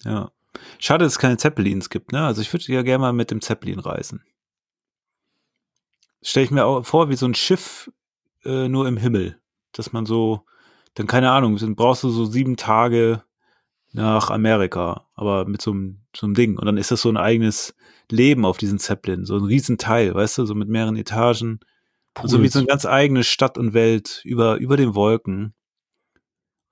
[0.03, 0.31] Ja.
[0.79, 2.25] Schade, dass es keine Zeppelins gibt, ne?
[2.25, 4.23] Also ich würde ja gerne mal mit dem Zeppelin reisen.
[6.23, 7.91] Stelle ich mir auch vor, wie so ein Schiff
[8.45, 9.41] äh, nur im Himmel.
[9.73, 10.47] Dass man so,
[10.95, 13.23] dann keine Ahnung, dann brauchst du so sieben Tage
[13.93, 16.59] nach Amerika, aber mit so einem, so einem Ding.
[16.59, 17.75] Und dann ist das so ein eigenes
[18.11, 21.61] Leben auf diesen Zeppelin, so ein Riesenteil, weißt du, so mit mehreren Etagen.
[22.21, 25.55] Und so wie so eine ganz eigene Stadt und Welt über, über den Wolken.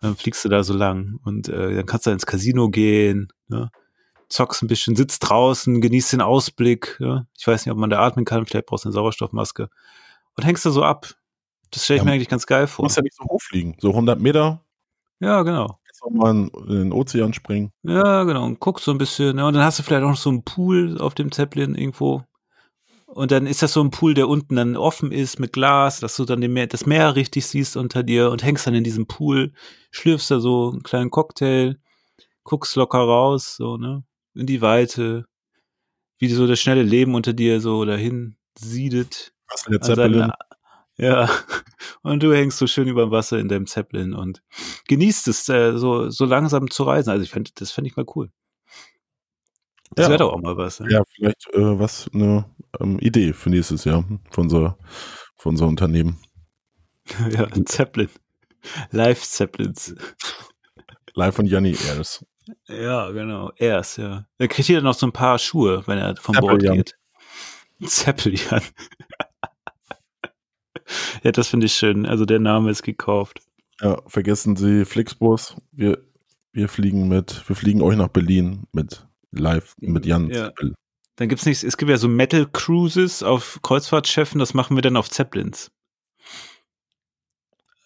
[0.00, 3.70] Dann fliegst du da so lang und äh, dann kannst du ins Casino gehen, ne?
[4.32, 6.96] Zockst ein bisschen, sitzt draußen, genießt den Ausblick.
[7.00, 7.26] Ja?
[7.38, 9.68] Ich weiß nicht, ob man da atmen kann, vielleicht brauchst du eine Sauerstoffmaske.
[10.36, 11.14] Und hängst da so ab.
[11.70, 12.04] Das stelle ich Ja.
[12.04, 12.84] mir eigentlich ganz geil Du vor.
[12.84, 13.76] musst ja nicht so hoch fliegen.
[13.80, 14.64] So 100 Meter,
[15.20, 15.78] Ja, genau.
[15.86, 17.72] jetzt auch mal in, den Ozean springen.
[17.82, 18.44] Ja, genau.
[18.44, 19.36] Und guckst so ein bisschen.
[19.36, 19.46] Ne?
[19.46, 22.24] Und dann hast du vielleicht auch noch so einen Pool auf dem Zeppelin irgendwo.
[23.06, 26.16] Und dann ist das so ein Pool, der unten dann offen ist mit Glas, dass
[26.16, 29.52] du dann Meer, das Meer richtig siehst unter dir und hängst dann in diesem Pool,
[29.90, 31.76] schlürfst da so einen kleinen Cocktail,
[32.42, 34.02] guckst locker raus, so, ne?
[34.34, 35.26] In die Weite,
[36.18, 39.32] wie so das schnelle Leben unter dir so dahin siedet.
[39.48, 40.32] Was in der Zeppelin?
[40.96, 41.28] ja,
[42.02, 44.42] und du hängst so schön über dem Wasser in deinem Zeppelin und
[44.88, 47.10] genießt es, äh, so, so langsam zu reisen.
[47.10, 48.30] Also ich fände, das fände ich mal cool.
[49.94, 50.10] Das Ja.
[50.10, 50.80] wäre doch auch mal was.
[50.80, 50.90] Ne?
[50.90, 52.46] Ja, vielleicht äh, was eine
[52.80, 54.78] ähm, Idee für nächstes Jahr für unser,
[55.36, 56.18] für unser Unternehmen.
[57.30, 58.08] Ja, ein Zeppelin.
[58.92, 59.94] Live Zeppelins.
[61.14, 62.24] Live von Janni Airs.
[62.66, 63.52] Ja, genau.
[63.56, 64.26] Erst, ja.
[64.38, 66.76] Er kriegt hier noch so ein paar Schuhe, wenn er von Bord Zeppelin.
[66.76, 66.96] geht.
[67.88, 68.62] Zeppelin.
[71.22, 72.06] Ja, das finde ich schön.
[72.06, 73.40] Also der Name ist gekauft.
[73.80, 75.56] Ja, vergessen Sie Flixbus.
[75.72, 75.98] Wir,
[76.52, 80.28] wir fliegen mit, wir fliegen euch nach Berlin mit live mit Jan.
[80.28, 80.46] Ja.
[80.46, 80.74] Zeppel.
[81.16, 84.96] Dann gibt's nichts, es gibt ja so Metal Cruises auf Kreuzfahrtschiffen, das machen wir dann
[84.96, 85.70] auf Zeppelins.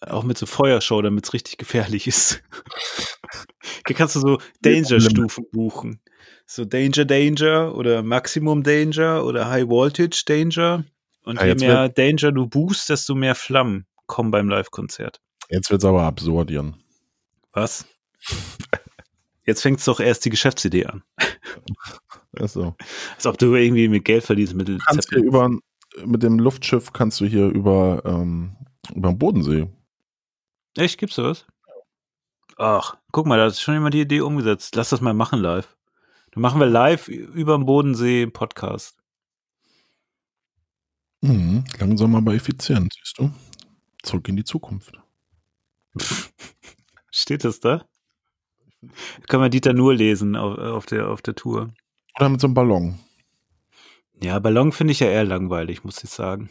[0.09, 2.41] Auch mit so Feuershow, damit es richtig gefährlich ist.
[3.87, 6.01] Hier kannst du so Danger-Stufen buchen.
[6.45, 10.83] So Danger Danger oder Maximum Danger oder High Voltage Danger.
[11.23, 15.19] Und Ja, je mehr Danger du buchst, desto mehr Flammen kommen beim Live-Konzert.
[15.49, 16.75] Jetzt wird's aber absurd, Jan.
[17.51, 17.85] Was?
[19.45, 21.03] Jetzt fängt doch erst die Geschäftsidee an.
[22.39, 22.75] Also,
[23.15, 25.25] Als ob du irgendwie mit Geld verdienst mit du kannst Zeppelin.
[25.25, 25.49] über
[26.05, 28.55] mit dem Luftschiff kannst du hier über ähm,
[28.93, 29.67] über den Bodensee.
[30.77, 31.45] Echt, gibt's sowas?
[32.57, 34.75] Ach, guck mal, da ist schon jemand die Idee umgesetzt.
[34.75, 35.75] Lass das mal machen live.
[36.31, 38.97] Dann machen wir live über dem Bodensee einen Podcast.
[41.21, 43.31] Mhm, langsam aber effizient, siehst du?
[44.03, 44.93] Zurück in die Zukunft.
[47.11, 47.85] Steht das da?
[49.27, 51.73] Kann man Dieter nur lesen auf, auf, der, auf der Tour.
[52.19, 52.99] Oder mit so einem Ballon.
[54.21, 56.49] Ja, Ballon finde ich ja eher langweilig, muss ich sagen.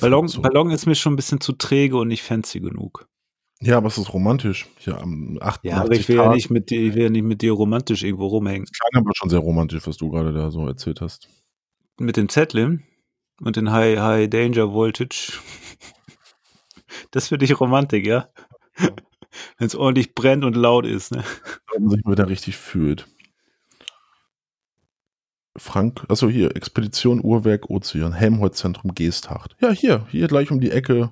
[0.00, 0.30] Ballon.
[0.42, 3.08] Ballon ist mir schon ein bisschen zu träge und nicht fancy genug.
[3.62, 4.66] Ja, aber es ist romantisch.
[4.78, 7.24] Hier am 88 Ja, aber ich will ja nicht mit dir, ich will ja nicht
[7.24, 8.64] mit dir romantisch irgendwo rumhängen.
[8.64, 11.28] Das klang aber schon sehr romantisch, was du gerade da so erzählt hast.
[11.98, 12.84] Mit dem Zetlin
[13.42, 15.32] und den High, High Danger Voltage.
[17.10, 18.28] Das für dich Romantik, ja?
[19.58, 21.22] Wenn es ordentlich brennt und laut ist, ne?
[21.72, 23.06] Wenn man sich wieder richtig fühlt.
[25.60, 29.56] Frank, also hier, Expedition Uhrwerk Ozean, Helmholtz-Zentrum Geesthacht.
[29.60, 31.10] Ja, hier, hier gleich um die Ecke.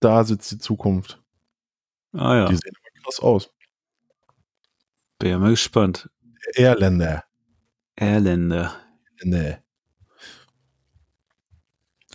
[0.00, 1.22] Da sitzt die Zukunft.
[2.12, 3.50] Ah ja, Die sehen aber krass aus.
[5.18, 6.10] bin ja mal gespannt.
[6.56, 7.24] Erländer.
[7.96, 8.74] Erländer.
[9.22, 9.56] Nee.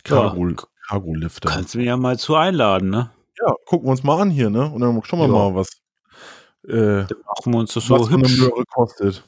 [0.06, 0.54] Ja, Cargo,
[0.88, 1.48] Cargo-Lifter.
[1.50, 3.10] Kannst du mich ja mal zu einladen, ne?
[3.40, 4.70] Ja, gucken wir uns mal an hier, ne?
[4.70, 5.32] Und dann schauen wir Ja.
[5.32, 5.68] mal, was,
[6.68, 8.38] äh, Dann machen wir uns das was so so eine hübsch.
[8.38, 9.24] Möhre kostet.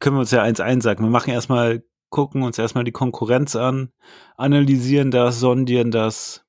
[0.00, 1.04] Können wir uns ja eins einsagen.
[1.04, 3.90] Wir machen erstmal, gucken uns erstmal die Konkurrenz an,
[4.36, 6.44] analysieren das, sondieren das.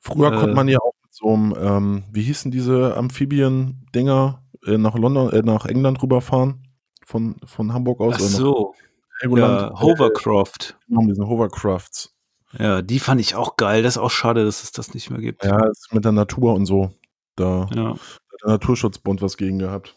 [0.00, 0.36] Früher Äh.
[0.38, 5.30] konnte man ja auch mit so einem, ähm, wie hießen diese Amphibien-Dinger, äh, nach London,
[5.32, 6.66] äh, nach England rüberfahren?
[7.04, 8.14] Von, von Hamburg aus?
[8.16, 8.74] Ach so,
[9.22, 10.76] ja, Hovercraft.
[10.88, 12.14] Genau, diesen Hovercrafts.
[12.58, 13.82] Ja, die fand ich auch geil.
[13.82, 15.44] Das ist auch schade, dass es das nicht mehr gibt.
[15.44, 16.90] Ja, ist mit der Natur und so.
[17.36, 17.90] Da Ja.
[17.92, 17.98] hat
[18.44, 19.96] der Naturschutzbund was gegen gehabt.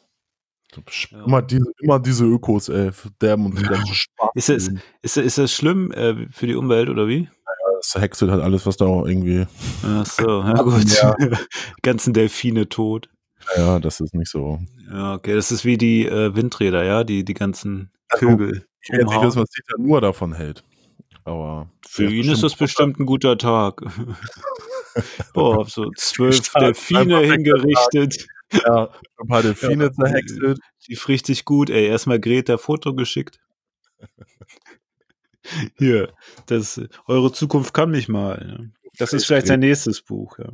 [1.11, 1.23] Ja.
[1.25, 4.29] Immer, diese, immer diese Ökos, ey, derben und die ganzen Spaß.
[4.35, 4.71] Ist es-
[5.01, 7.29] Ist, ist das schlimm äh, für die Umwelt oder wie?
[7.81, 9.45] Das häckselt halt alles, was da auch irgendwie.
[9.83, 10.89] Ach so, ja gut.
[11.01, 11.15] Ja.
[11.81, 13.09] Ganzen Delfine tot.
[13.57, 14.59] Ja, das ist nicht so.
[14.89, 18.65] Ja, okay, das ist wie die äh, Windräder, ja, die, die ganzen Also, Vögel.
[18.81, 20.63] Ich will jetzt nicht wissen, was Dieter nur davon hält.
[21.25, 21.69] Aber.
[21.87, 23.81] Für ihn ist das bestimmt ein guter Tag.
[25.33, 28.27] Boah, so zwölf Delfine hingerichtet.
[28.51, 29.91] Ja, ein paar Delfine Ja.
[29.91, 30.59] zerhäckselt.
[30.87, 31.85] Lief richtig gut, ey.
[31.87, 33.39] Erstmal Greta Foto geschickt.
[35.77, 36.11] Hier,
[36.47, 38.45] das, eure Zukunft kann mich mal.
[38.45, 38.71] Ne?
[38.97, 40.39] Das ist vielleicht sein nächstes Buch.
[40.39, 40.51] Ja,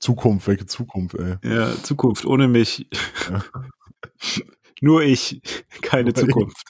[0.00, 1.36] Zukunft, welche Zukunft, ey.
[1.42, 2.88] ja Zukunft ohne mich.
[4.82, 5.40] Nur ich,
[5.82, 6.12] keine.
[6.14, 6.62] Zukunft.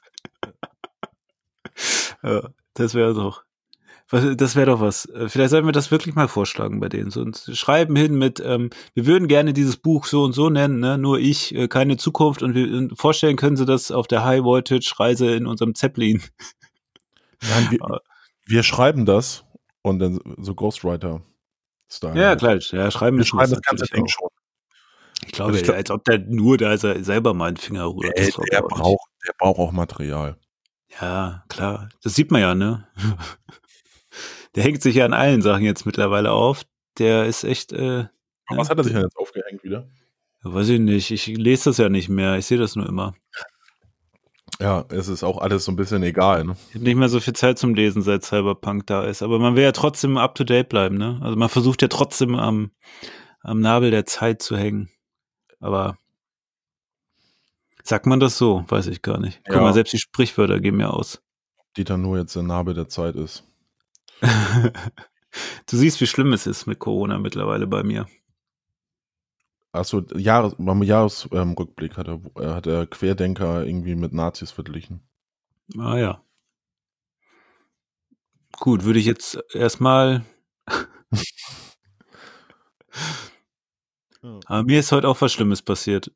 [2.23, 3.45] ja, das wäre doch.
[4.11, 5.05] Das wäre doch was.
[5.07, 7.11] Äh, Vielleicht sollten wir das wirklich mal vorschlagen bei denen.
[7.11, 10.81] So, uns schreiben hin mit, ähm, wir würden gerne dieses Buch so und so nennen,
[10.81, 10.99] ne?
[10.99, 12.43] nur ich, äh, keine Zukunft.
[12.43, 16.21] Und wir und vorstellen können sie das auf der High Voltage Reise in unserem Zeppelin.
[17.43, 18.01] Nein, wir,
[18.47, 19.45] wir schreiben das
[19.83, 22.21] und dann so Ghostwriter-Style.
[22.21, 22.57] Ja, klar.
[22.73, 24.29] Ja, schreiben Wir schreiben das ganze Ding schon.
[25.25, 28.19] Ich glaube, Ich glaub- als ob der nur da se- selber mal einen Finger rührt.
[28.19, 28.69] Ich der, nicht.
[28.71, 30.37] braucht, der braucht auch Material.
[31.01, 31.89] Ja, klar.
[32.03, 32.89] Das sieht man ja, ne?
[34.55, 36.65] Der hängt sich ja an allen Sachen jetzt mittlerweile auf.
[36.99, 38.07] Der ist echt, äh,
[38.49, 39.89] was hat er sich denn jetzt aufgehängt wieder?
[40.43, 41.11] weiß ich nicht.
[41.11, 42.37] Ich lese das ja nicht mehr.
[42.37, 43.15] Ich sehe das nur immer.
[44.59, 46.45] Ja, es ist auch alles so ein bisschen egal.
[46.45, 46.57] Ne?
[46.71, 49.23] Ich habe nicht mehr so viel Zeit zum Lesen, seit Cyberpunk da ist.
[49.23, 51.19] Aber man will ja trotzdem up to date bleiben, ne?
[51.23, 52.71] Also man versucht ja trotzdem am,
[53.41, 54.91] am Nabel der Zeit zu hängen.
[55.61, 55.97] Aber
[57.83, 58.65] sagt man das so?
[58.69, 59.41] Weiß ich gar nicht.
[59.47, 59.63] Guck Ja.
[59.63, 61.23] mal, selbst die Sprichwörter gehen ja aus.
[61.77, 63.45] Dieter nur jetzt der Nabel der Zeit ist.
[65.67, 68.07] du siehst, wie schlimm es ist mit Corona mittlerweile bei mir.
[69.73, 72.21] Achso, Jahres, beim Jahresrückblick Rückblick hat, er,
[72.55, 75.01] hat er Querdenker irgendwie mit Nazis verglichen.
[75.79, 76.25] Ah ja.
[78.59, 80.25] Gut, würde ich jetzt erstmal.
[84.23, 86.13] Aber mir ist heute auch was Schlimmes passiert.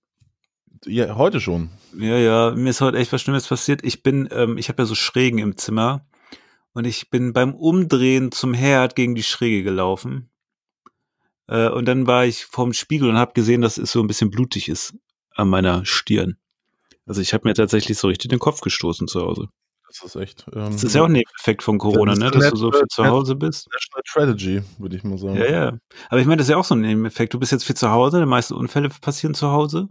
[0.85, 1.71] Ja, heute schon.
[1.97, 3.85] Ja, ja, mir ist heute echt was Schlimmes passiert.
[3.85, 6.05] Ich bin, ähm, ich habe ja so Schrägen im Zimmer
[6.75, 10.31] und ich bin beim Umdrehen zum Herd gegen die Schräge gelaufen.
[11.47, 14.31] Äh, und dann war ich vorm Spiegel und habe gesehen, dass es so ein bisschen
[14.31, 14.95] blutig ist
[15.35, 16.37] an meiner Stirn.
[17.07, 19.49] Also ich habe mir tatsächlich so richtig den Kopf gestoßen zu Hause.
[19.89, 20.47] Das ist echt.
[20.53, 22.31] Ähm, Das ist ja auch ein Nebeneffekt von Corona, ne?
[22.31, 23.69] Dass du so viel zu Hause bist.
[23.73, 25.37] National Strategy, würde ich mal sagen.
[25.37, 25.79] Ja, ja.
[26.09, 27.33] Aber ich meine, das ist ja auch so ein Nebeneffekt.
[27.35, 29.89] Du bist jetzt viel zu Hause, die meisten Unfälle passieren zu Hause.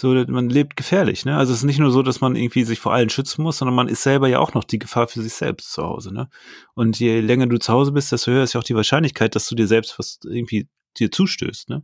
[0.00, 1.36] So, man lebt gefährlich, ne?
[1.36, 3.74] Also es ist nicht nur so, dass man irgendwie sich vor allen schützen muss, sondern
[3.74, 6.28] man ist selber ja auch noch die Gefahr für sich selbst zu Hause, ne?
[6.74, 9.48] Und je länger du zu Hause bist, desto höher ist ja auch die Wahrscheinlichkeit, dass
[9.48, 10.68] du dir selbst was irgendwie
[10.98, 11.82] dir zustößt, ne?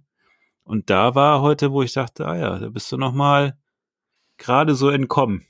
[0.63, 3.59] Und da war heute, wo ich dachte, ah ja, da bist du noch mal
[4.39, 5.45] gerade so entkommen.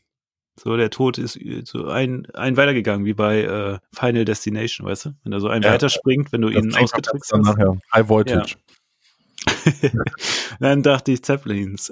[0.59, 5.11] So, der Tod ist so ein, ein weitergegangen, wie bei äh, Final Destination, weißt du?
[5.23, 5.73] Wenn er so ein Ja.
[5.73, 7.43] weiterspringt, wenn du ihn ausgetrickst hast.
[7.43, 7.77] nachher.
[7.93, 8.55] High Voltage.
[10.61, 11.91] Dann dachte ich Zeppelins.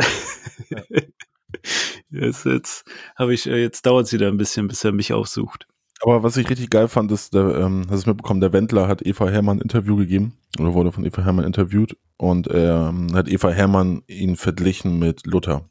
[2.11, 2.85] jetzt jetzt
[3.17, 5.67] habe ich, äh, jetzt dauert es wieder ein bisschen, bis er mich aufsucht.
[6.03, 9.07] Aber was ich richtig geil fand, ist, der, ähm, hast du mitbekommen, der Wendler hat
[9.07, 13.51] Eva Hermann ein Interview gegeben oder wurde von Eva Hermann interviewt und ähm, hat Eva
[13.51, 15.69] Hermann ihn verglichen mit Luther.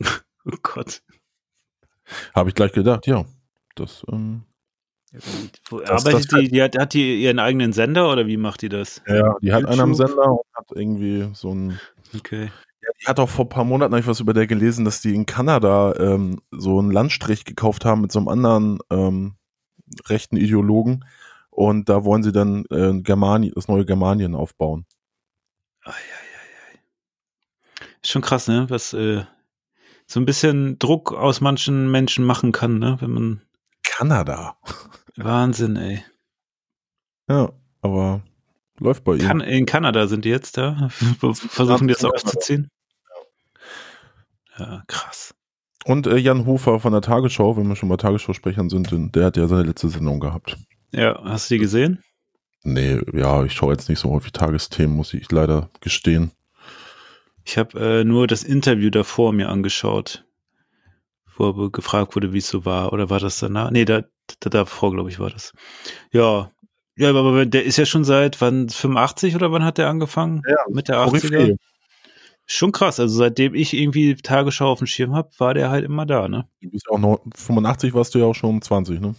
[0.50, 1.02] Oh Gott.
[2.34, 3.26] Habe ich gleich gedacht, ja.
[3.74, 4.44] Das, ähm,
[5.70, 8.68] Das- arbeitet das- die, die hat, hat die ihren eigenen Sender oder wie macht die
[8.68, 9.02] das?
[9.06, 10.08] ja, die hat einen am YouTube?
[10.08, 11.80] Sender und hat irgendwie so ein.
[12.16, 12.50] Okay.
[12.80, 15.00] Ja, die hat auch vor ein paar Monaten hab ich was über der gelesen, dass
[15.02, 19.34] die in Kanada ähm, so einen Landstrich gekauft haben mit so einem anderen ähm,
[20.06, 21.04] rechten Ideologen.
[21.50, 24.86] Und da wollen sie dann äh, Germani, das neue Germanien aufbauen.
[25.82, 27.88] Ei, ei, ei, ei.
[28.02, 28.66] Ist schon krass, ne?
[28.70, 29.24] Was äh,
[30.06, 32.96] so ein bisschen Druck aus manchen Menschen machen kann, ne?
[33.00, 33.42] Wenn man.
[33.82, 34.56] Kanada.
[35.18, 36.04] Wahnsinn, ey.
[37.28, 37.52] Ja,
[37.82, 38.22] aber
[38.78, 39.40] läuft bei ihm.
[39.40, 40.88] In Kanada sind die jetzt da.
[40.90, 42.70] Versuchen die jetzt aufzuziehen.
[44.58, 45.34] Ja, krass.
[45.84, 49.36] Und äh, Jan Hofer von der Tagesschau, wenn wir schon bei Tagesschau-Sprechern sind, der hat
[49.36, 50.56] ja seine letzte Sendung gehabt.
[50.92, 52.02] Ja, hast du die gesehen?
[52.64, 56.32] Nee, ja, ich schaue jetzt nicht so häufig Tagesthemen, muss ich leider gestehen.
[57.44, 60.24] Ich habe äh, nur das Interview davor mir angeschaut,
[61.36, 62.92] wo aber gefragt wurde, wie es so war.
[62.92, 63.70] Oder war das danach?
[63.70, 64.02] Nee, da
[64.40, 65.52] davor, glaube ich, war das.
[66.12, 66.50] Ja.
[66.96, 70.42] Ja, aber der ist ja schon seit wann 85 oder wann hat der angefangen?
[70.48, 71.08] Ja, Mit der 80er?
[71.08, 71.56] Koryphäe.
[72.46, 72.98] Schon krass.
[72.98, 76.48] Also seitdem ich irgendwie Tagesschau auf dem Schirm habe, war der halt immer da, ne?
[76.62, 79.14] Du bist ja auch noch, 85 warst du ja auch schon 20, ne?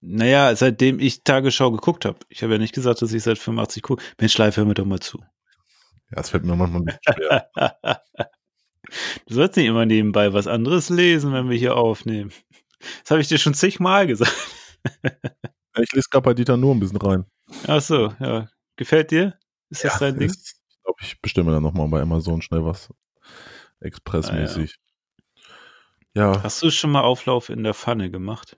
[0.00, 2.18] Naja, seitdem ich Tagesschau geguckt habe.
[2.28, 4.02] Ich habe ja nicht gesagt, dass ich seit 85 gucke.
[4.20, 5.18] Mensch, live, hör mir doch mal zu.
[6.10, 7.50] Ja, das fällt mir manchmal bisschen schwer.
[9.26, 12.32] Du sollst nicht immer nebenbei was anderes lesen, wenn wir hier aufnehmen.
[13.02, 14.32] Das habe ich dir schon zigmal gesagt.
[15.78, 17.24] ich lese gerade bei Dieter nur ein bisschen rein.
[17.66, 18.48] Ach so, ja.
[18.76, 19.38] Gefällt dir?
[19.70, 20.28] Ist das dein Ding?
[20.30, 22.88] ist- Ich glaube, ich mir dann nochmal bei Amazon schnell was.
[23.80, 24.76] Expressmäßig.
[26.14, 26.42] ja.
[26.42, 28.56] Hast du schon mal Auflauf in der Pfanne gemacht?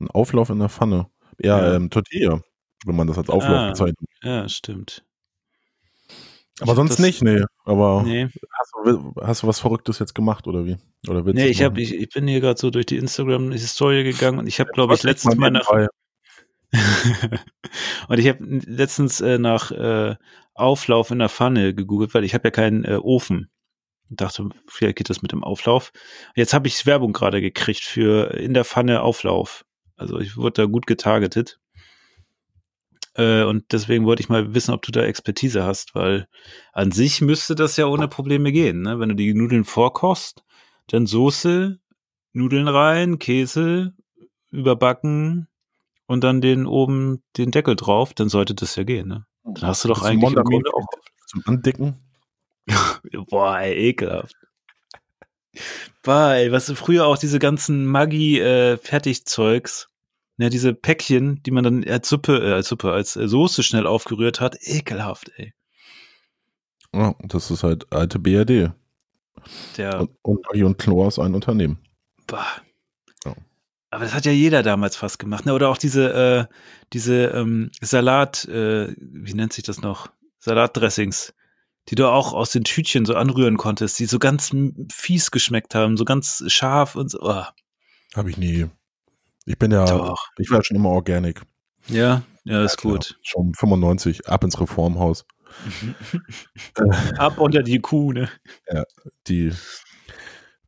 [0.00, 1.10] ein Auflauf in der Pfanne.
[1.38, 1.74] Ja, Ja.
[1.74, 2.40] Ähm, Tortilla,
[2.86, 3.68] wenn man das als Auflauf Ah.
[3.68, 4.08] bezeichnet.
[4.22, 5.04] Ja, stimmt.
[6.60, 7.42] Aber sonst nicht, nee.
[7.64, 10.76] Aber Nee, hast, du, hast du was Verrücktes jetzt gemacht oder wie?
[11.08, 14.38] Oder willst nee ich, hab, ich, ich bin hier gerade so durch die Instagram-Historie gegangen
[14.38, 15.68] und ich habe, glaube ich, letztens mal nach.
[18.08, 20.16] und ich habe letztens äh, nach äh,
[20.54, 23.50] Auflauf in der Pfanne gegoogelt, weil ich habe ja keinen äh, Ofen.
[24.08, 25.92] Und dachte, vielleicht geht das mit dem Auflauf.
[26.34, 29.64] Jetzt habe ich Werbung gerade gekriegt für in der Pfanne Auflauf.
[29.96, 31.59] Also ich wurde da gut getargetet.
[33.14, 36.28] Äh, und deswegen wollte ich mal wissen, ob du da Expertise hast, weil
[36.72, 38.82] an sich müsste das ja ohne Probleme gehen.
[38.82, 39.00] Ne?
[39.00, 40.44] Wenn du die Nudeln vorkochst,
[40.88, 41.78] dann Soße,
[42.32, 43.94] Nudeln rein, Käse,
[44.50, 45.48] überbacken
[46.06, 49.08] und dann den oben den Deckel drauf, dann sollte das ja gehen.
[49.08, 49.26] Ne?
[49.44, 50.86] Dann hast du doch eigentlich im Grunde auch
[51.26, 51.98] Zum Andicken?
[53.30, 54.34] Boah, ey, ekelhaft.
[56.02, 59.89] Boah, ey, was früher auch diese ganzen Maggi-Fertigzeugs,
[60.40, 63.86] ne, diese Päckchen, die man dann als Suppe, äh, als Suppe, als äh, Soße schnell
[63.86, 65.52] aufgerührt hat, ekelhaft, ey.
[66.94, 68.72] Ja, das ist halt alte BRD.
[69.76, 71.78] Der, Und, und und Chlor ist ein Unternehmen.
[72.26, 72.46] boah.
[73.24, 73.34] Ja.
[73.90, 75.52] Aber das hat ja jeder damals fast gemacht, ne?
[75.54, 76.54] Oder auch diese, äh,
[76.92, 80.10] diese ähm, Salat, äh, wie nennt sich das noch?
[80.38, 81.34] Salatdressings,
[81.88, 84.52] die du auch aus den Tütchen so anrühren konntest, die so ganz
[84.90, 87.18] fies geschmeckt haben, so ganz scharf und so.
[87.20, 87.44] Oh,
[88.14, 88.70] Habe ich nie.
[89.50, 90.28] Ich bin ja, doch.
[90.38, 91.42] ich war schon immer Organic.
[91.88, 92.92] Ja, ja, ist klar.
[92.94, 93.18] gut.
[93.22, 95.26] Schon 95, ab ins Reformhaus.
[97.18, 98.30] Ab unter die Kuh, ne?
[99.26, 99.52] Die,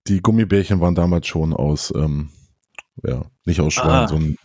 [0.08, 2.30] die Gummibärchen waren damals schon aus, ähm,
[3.04, 4.08] ja, nicht aus Schwein, Ah.
[4.08, 4.36] sondern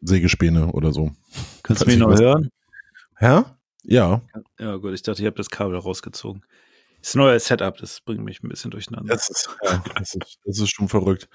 [0.00, 1.10] Sägespäne oder so.
[1.64, 2.50] Kannst du mich ich noch hören?
[3.18, 3.42] Hä?
[3.82, 4.22] Ja.
[4.60, 6.44] Ja, gut, ich dachte, ich habe das Kabel rausgezogen.
[7.04, 9.12] Das neue Setup, das bringt mich ein bisschen durcheinander.
[9.12, 11.28] Das ist, ja, das ist, das ist schon verrückt.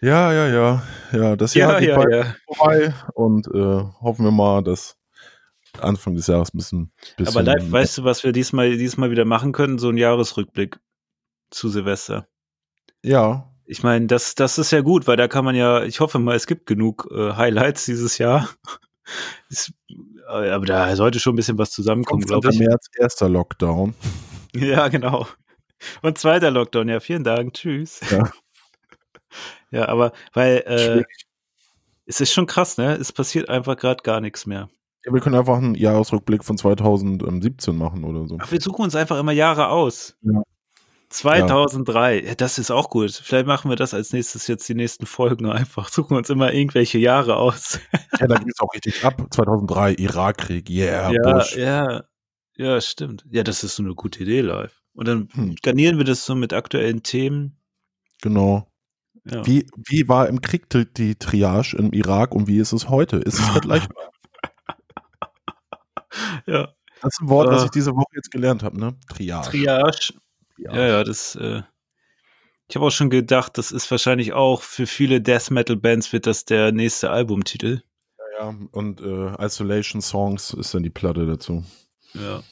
[0.00, 0.82] Ja, ja, ja.
[1.12, 2.36] Ja, das ja, Jahr geht ja, ja.
[2.48, 4.96] vorbei und äh, hoffen wir mal, dass
[5.78, 6.92] Anfang des Jahres ein bisschen.
[7.16, 9.78] bisschen Aber live, weißt du, was wir diesmal, diesmal wieder machen können?
[9.78, 10.80] So ein Jahresrückblick
[11.52, 12.26] zu Silvester.
[13.04, 16.18] Ja, Ich meine, das, das ist ja gut, weil da kann man ja, ich hoffe
[16.18, 18.48] mal, es gibt genug äh, Highlights dieses Jahr.
[19.48, 22.40] Ist, äh, aber da sollte schon ein bisschen was zusammenkommen, 15.
[22.40, 22.58] glaube ich.
[22.58, 23.94] März, erster Lockdown.
[24.56, 25.26] Ja, genau.
[26.02, 28.00] Und zweiter Lockdown, ja, vielen Dank, tschüss.
[28.10, 28.30] Ja.
[29.70, 31.04] Ja, aber weil äh,
[32.04, 32.94] es ist schon krass, ne?
[32.96, 34.68] Es passiert einfach gerade gar nichts mehr.
[35.06, 38.36] Ja, wir können einfach einen Jahresrückblick von 2017 machen oder so.
[38.38, 40.18] Ach, wir suchen uns einfach immer Jahre aus.
[40.20, 40.42] Ja.
[41.08, 42.34] 2003, ja.
[42.34, 43.12] das ist auch gut.
[43.12, 45.88] Vielleicht machen wir das als nächstes jetzt die nächsten Folgen einfach.
[45.88, 47.80] Suchen uns immer irgendwelche Jahre aus.
[48.18, 49.26] Ja, da ging es auch richtig ab.
[49.30, 51.56] 2003, Irakkrieg, yeah, ja, Bush.
[51.56, 52.04] ja,
[52.56, 53.24] ja, stimmt.
[53.30, 54.80] Ja, das ist so eine gute Idee live.
[54.94, 55.56] Und dann Hm.
[55.62, 57.56] garnieren wir das so mit aktuellen Themen.
[58.20, 58.68] Genau.
[59.24, 59.46] Ja.
[59.46, 63.16] Wie, wie war im Krieg die, Triage im Irak und wie ist es heute?
[63.18, 64.10] Ist es vergleichbar?
[66.46, 66.68] ja.
[67.00, 67.64] Das ist ein Wort, was Äh.
[67.66, 68.94] ich diese Woche jetzt gelernt habe, ne?
[69.08, 69.50] Triage.
[69.50, 70.12] Triage.
[70.56, 70.76] Triage.
[70.78, 71.34] Ja, ja, das.
[71.36, 71.62] Äh,
[72.68, 76.26] ich habe auch schon gedacht, das ist wahrscheinlich auch für viele Death Metal Bands wird
[76.26, 77.82] das der nächste Albumtitel.
[78.38, 81.64] Ja, und äh, Isolation Songs ist dann die Platte dazu.
[82.14, 82.42] Ja.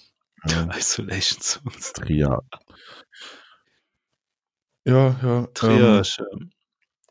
[0.49, 1.93] Ja, Isolation Songs.
[1.93, 2.41] Triage.
[4.85, 5.39] Ja, ja.
[5.39, 6.27] Ähm, Triage.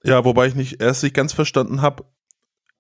[0.03, 2.05] ja, wobei ich nicht erst nicht ganz verstanden habe,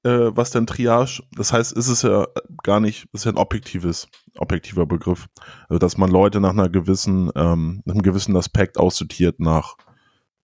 [0.03, 2.27] äh, was denn Triage, das heißt, ist es ja
[2.63, 5.27] gar nicht, ist ja ein objektives, objektiver Begriff.
[5.67, 9.75] Also, dass man Leute nach einer gewissen, ähm, nach einem gewissen Aspekt aussortiert nach,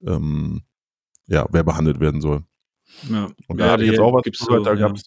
[0.05, 0.63] ähm,
[1.27, 2.43] ja, wer behandelt werden soll.
[3.09, 3.29] ja.
[3.47, 4.87] Und da habe ich jetzt auch was gibt's gehört, so, da ja.
[4.87, 5.03] gab's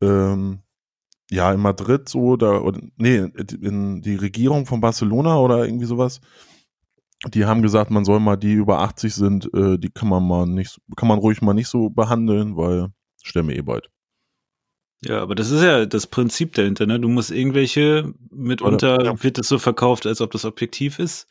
[0.00, 0.62] ähm,
[1.32, 3.26] ja in Madrid so, da, oder, nee,
[3.60, 6.20] in die Regierung von Barcelona oder irgendwie sowas,
[7.28, 10.46] die haben gesagt, man soll mal die über 80 sind, äh, die kann man mal
[10.46, 12.88] nicht, kann man ruhig mal nicht so behandeln, weil
[13.22, 13.88] sterben eh bald.
[15.04, 17.00] Ja, aber das ist ja das Prinzip dahinter, ne?
[17.00, 19.22] Du musst irgendwelche, mitunter Oder- ja.
[19.22, 21.26] wird es so verkauft, als ob das objektiv ist,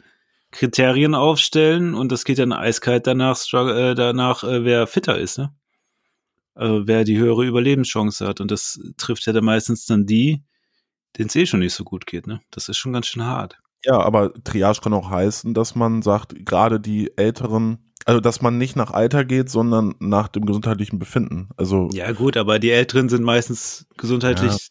[0.51, 5.53] Kriterien aufstellen und das geht dann eiskalt danach, äh, danach äh, wer fitter ist, ne?
[6.53, 8.41] Also wer die höhere Überlebenschance hat.
[8.41, 10.43] Und das trifft ja dann meistens dann die,
[11.17, 12.41] denen es eh schon nicht so gut geht, ne?
[12.51, 13.57] Das ist schon ganz schön hart.
[13.85, 18.57] Ja, aber Triage kann auch heißen, dass man sagt, gerade die Älteren, also dass man
[18.57, 21.49] nicht nach Alter geht, sondern nach dem gesundheitlichen Befinden.
[21.57, 24.67] Also Ja, gut, aber die Älteren sind meistens gesundheitlich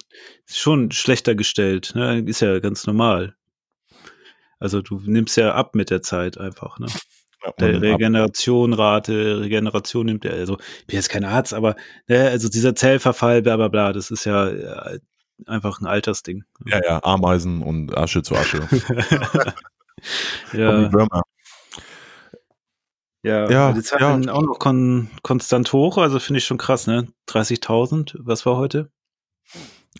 [0.46, 2.20] schon schlechter gestellt, ne?
[2.20, 3.34] Ist ja ganz normal.
[4.58, 6.86] Also du nimmst ja ab mit der Zeit einfach, ne?
[7.58, 11.76] Der ab- Regeneration, Rate, Regeneration nimmt er, also ich bin jetzt kein Arzt, aber
[12.08, 15.00] ne, also dieser Zellverfall, bla bla bla, das ist ja äh,
[15.46, 16.44] einfach ein Altersding.
[16.66, 18.60] ja, ja, Ameisen und Asche zu Asche.
[20.52, 20.90] ja,
[23.22, 24.32] ja, Ja, die Zahlen ja.
[24.32, 27.08] auch noch kon konstant hoch, also finde ich schon krass, ne?
[27.28, 28.90] 30.000, was war heute?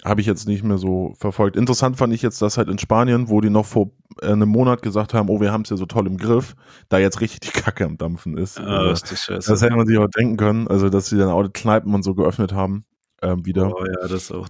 [0.05, 1.57] Habe ich jetzt nicht mehr so verfolgt.
[1.57, 3.91] Interessant fand ich jetzt, dass halt in Spanien, wo die noch vor
[4.23, 6.55] äh, einem Monat gesagt haben, oh, wir haben es ja so toll im Griff,
[6.89, 8.59] da jetzt richtig die Kacke am Dampfen ist.
[8.61, 9.51] Ah, also, ist das scheiße.
[9.51, 12.03] das hätte man sich auch denken können, also dass sie dann auch die Kneipen und
[12.03, 12.85] so geöffnet haben
[13.21, 13.75] ähm, wieder.
[13.75, 14.49] Oh ja, das auch.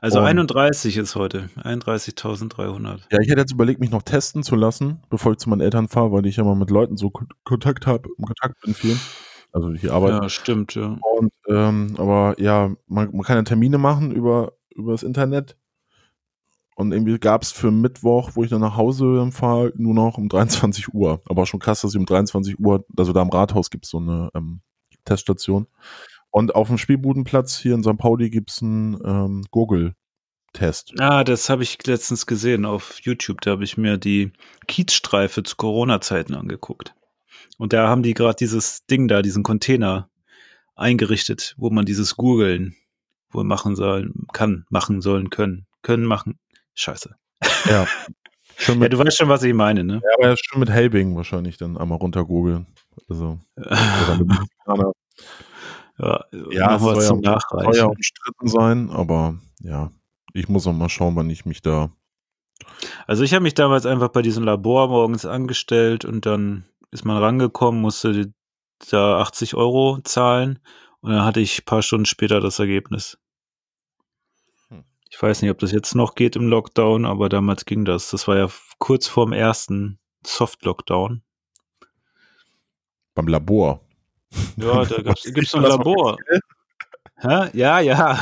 [0.00, 1.48] Also Und- 31 ist heute.
[1.62, 3.00] 31.300.
[3.10, 5.88] Ja, ich hätte jetzt überlegt, mich noch testen zu lassen, bevor ich zu meinen Eltern
[5.88, 8.96] fahre, weil ich ja mal mit Leuten so Kon- Kontakt habe, im Kontakt bin viel.
[9.52, 10.22] Also hier arbeiten.
[10.22, 10.96] Ja, stimmt, ja.
[11.18, 15.56] Und ähm, aber ja, man, man kann ja Termine machen über, über das Internet.
[16.76, 20.28] Und irgendwie gab es für Mittwoch, wo ich dann nach Hause fahre, nur noch um
[20.28, 21.20] 23 Uhr.
[21.28, 23.98] Aber schon krass, dass ich um 23 Uhr, also da im Rathaus gibt es so
[23.98, 24.60] eine ähm,
[25.04, 25.66] Teststation.
[26.30, 27.98] Und auf dem Spielbudenplatz hier in St.
[27.98, 30.94] Pauli gibt es einen ähm, Google-Test.
[31.00, 33.40] Ah, das habe ich letztens gesehen auf YouTube.
[33.40, 34.32] Da habe ich mir die
[34.66, 36.94] Kiezstreife zu Corona-Zeiten angeguckt.
[37.58, 40.08] Und da haben die gerade dieses Ding da, diesen Container
[40.76, 42.74] eingerichtet, wo man dieses Googeln
[43.30, 46.38] wohl machen sollen, kann, machen sollen, können, können machen.
[46.74, 47.14] Scheiße.
[47.68, 47.86] Ja.
[48.56, 50.02] Schon Ja, mit, du weißt schon, was ich meine, ne?
[50.04, 52.66] ja, aber schon mit Helbing wahrscheinlich dann einmal runter googeln.
[53.08, 53.38] Also.
[55.98, 59.90] Ja, Ja, noch es soll ja, soll ja umstritten sein, aber ja,
[60.32, 61.90] ich muss noch mal schauen, wann ich mich da.
[63.06, 67.16] Also ich habe mich damals einfach bei diesem Labor morgens angestellt und dann ist man
[67.16, 68.32] rangekommen, musste
[68.90, 70.58] da 80 Euro zahlen
[71.00, 73.18] und dann hatte ich ein paar Stunden später das Ergebnis.
[74.68, 74.84] Hm.
[75.08, 78.10] Ich weiß nicht, ob das jetzt noch geht im Lockdown, aber damals ging das.
[78.10, 78.48] Das war ja
[78.78, 81.22] kurz vorm ersten Soft-Lockdown.
[83.14, 83.80] Beim Labor.
[84.56, 86.16] Ja, da gibt's so ein Labor.
[87.16, 87.50] Hä?
[87.52, 88.18] Ja, ja.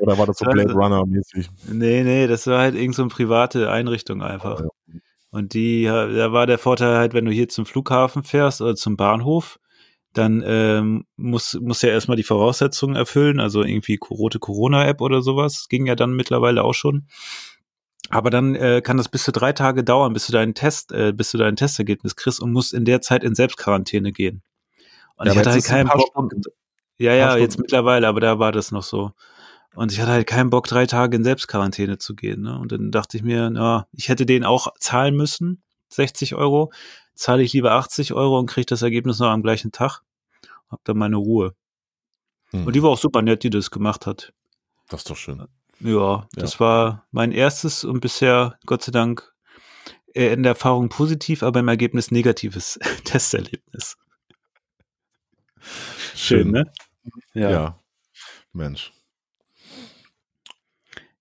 [0.00, 1.48] Oder war das so Blade Runner mäßig?
[1.68, 4.60] Nee, nee, das war halt irgend so eine private Einrichtung einfach.
[4.60, 4.68] Ja.
[5.30, 8.96] Und die, da war der Vorteil halt, wenn du hier zum Flughafen fährst oder zum
[8.96, 9.58] Bahnhof,
[10.12, 15.66] dann ähm, muss, muss ja erstmal die Voraussetzungen erfüllen, also irgendwie rote Corona-App oder sowas,
[15.68, 17.06] ging ja dann mittlerweile auch schon.
[18.10, 21.12] Aber dann äh, kann das bis zu drei Tage dauern, bis du deinen Test, äh,
[21.12, 24.42] bis du dein Testergebnis kriegst und musst in der Zeit in Selbstquarantäne gehen.
[25.16, 26.08] Und Ja, ich hatte halt keinen Bock.
[26.10, 26.42] Stunden.
[26.98, 29.12] Ja, ja, jetzt mittlerweile, aber da war das noch so.
[29.74, 32.42] Und ich hatte halt keinen Bock, drei Tage in Selbstquarantäne zu gehen.
[32.42, 32.58] Ne?
[32.58, 36.72] Und dann dachte ich mir, na, ich hätte den auch zahlen müssen, 60 Euro.
[37.14, 40.02] Zahle ich lieber 80 Euro und kriege das Ergebnis noch am gleichen Tag.
[40.70, 41.54] Hab dann meine Ruhe.
[42.50, 44.32] Hm, Und die war auch super nett, die das gemacht hat.
[44.88, 45.46] das ist doch schön.
[45.80, 49.34] Ja, das war mein erstes und bisher, Gott sei Dank,
[50.14, 53.96] äh, in der Erfahrung positiv, aber im Ergebnis negatives Testerlebnis.
[56.14, 56.72] Schön, ne?
[57.34, 57.50] Ja.
[57.50, 57.78] Ja.
[58.52, 58.92] Mensch.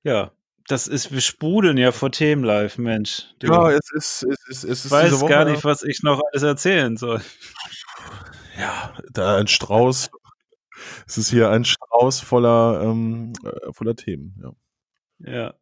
[0.03, 0.31] Ja,
[0.71, 3.25] das ist, wir sprudeln ja vor Themen live, Mensch.
[3.39, 5.83] Du, Ja, es ist, es ist, es ich ist weiß diese Woche, gar nicht, was
[5.83, 7.21] ich noch alles erzählen soll.
[8.57, 10.09] Ja, da ein Strauß.
[11.07, 14.35] Es ist hier ein Strauß voller, ähm, äh, voller Themen.
[14.41, 15.31] Ja.
[15.31, 15.53] Ja.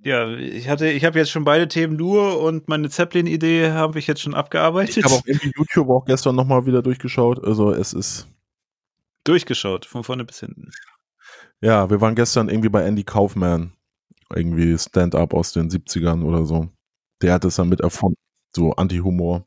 [0.00, 4.06] Ja, ich hatte, ich habe jetzt schon beide Themen nur und meine Zeppelin-Idee habe ich
[4.06, 4.96] jetzt schon abgearbeitet.
[4.96, 7.42] Ich habe auch irgendwie YouTube auch gestern nochmal wieder durchgeschaut.
[7.44, 8.28] Also es ist,
[9.24, 10.70] durchgeschaut, von vorne bis hinten.
[11.60, 13.72] ja, wir waren gestern irgendwie bei Andy Kaufman.
[14.34, 16.68] Irgendwie Stand-up aus den 70ern oder so.
[17.22, 18.18] Der hat es dann mit erfunden.
[18.54, 19.46] So Anti-Humor.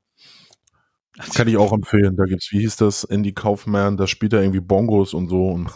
[1.35, 2.15] Kann ich auch empfehlen.
[2.15, 3.03] Da gibt's, wie hieß das?
[3.03, 5.49] Andy Kaufman, da spielt er irgendwie Bongos und so.
[5.49, 5.69] Und,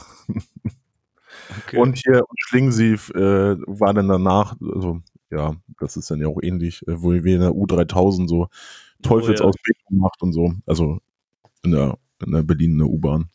[1.68, 1.78] Okay.
[1.78, 6.41] und hier und Schlingensief äh, war dann danach, also ja, das ist dann ja auch
[6.41, 8.47] ähnlich, äh, wo wir in der U3000 so
[9.03, 10.53] Teufelsausbildung macht und so.
[10.66, 10.99] Also
[11.64, 13.30] in der, in der Berliner U-Bahn.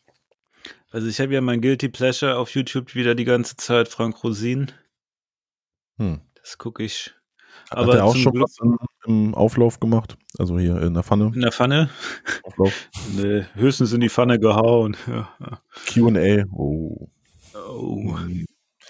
[0.91, 4.73] Also ich habe ja mein Guilty Pleasure auf YouTube wieder die ganze Zeit, Frank Rosin.
[6.01, 6.21] Hm.
[6.35, 7.15] Das gucke ich.
[7.71, 8.57] Hat Aber er auch schon Glück- was
[9.07, 10.17] im, Auflauf gemacht?
[10.39, 11.31] Also hier in der Pfanne.
[11.35, 11.91] In der Pfanne?
[12.43, 12.73] Auflauf.
[13.17, 14.97] Nee, höchstens in die Pfanne gehauen.
[15.07, 15.29] Ja.
[15.41, 15.61] ja.
[15.87, 16.45] QA.
[16.53, 17.09] Oh.
[17.55, 18.17] Oh.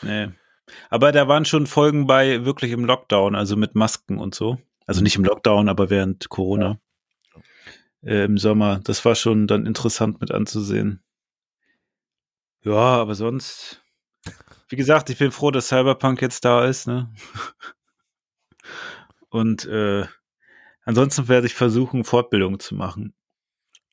[0.03, 0.29] Nee.
[0.89, 4.59] Aber da waren schon Folgen bei wirklich im Lockdown, also mit Masken und so.
[4.87, 6.79] Also nicht im Lockdown, aber während Corona.
[8.03, 8.81] Äh, Im Sommer.
[8.85, 11.03] Das war schon dann interessant mit anzusehen.
[12.63, 13.83] Ja, aber sonst.
[14.71, 17.13] Wie gesagt, ich bin froh, dass Cyberpunk jetzt da ist, ne?
[19.29, 20.05] Und äh,
[20.85, 23.13] ansonsten werde ich versuchen, Fortbildung zu machen.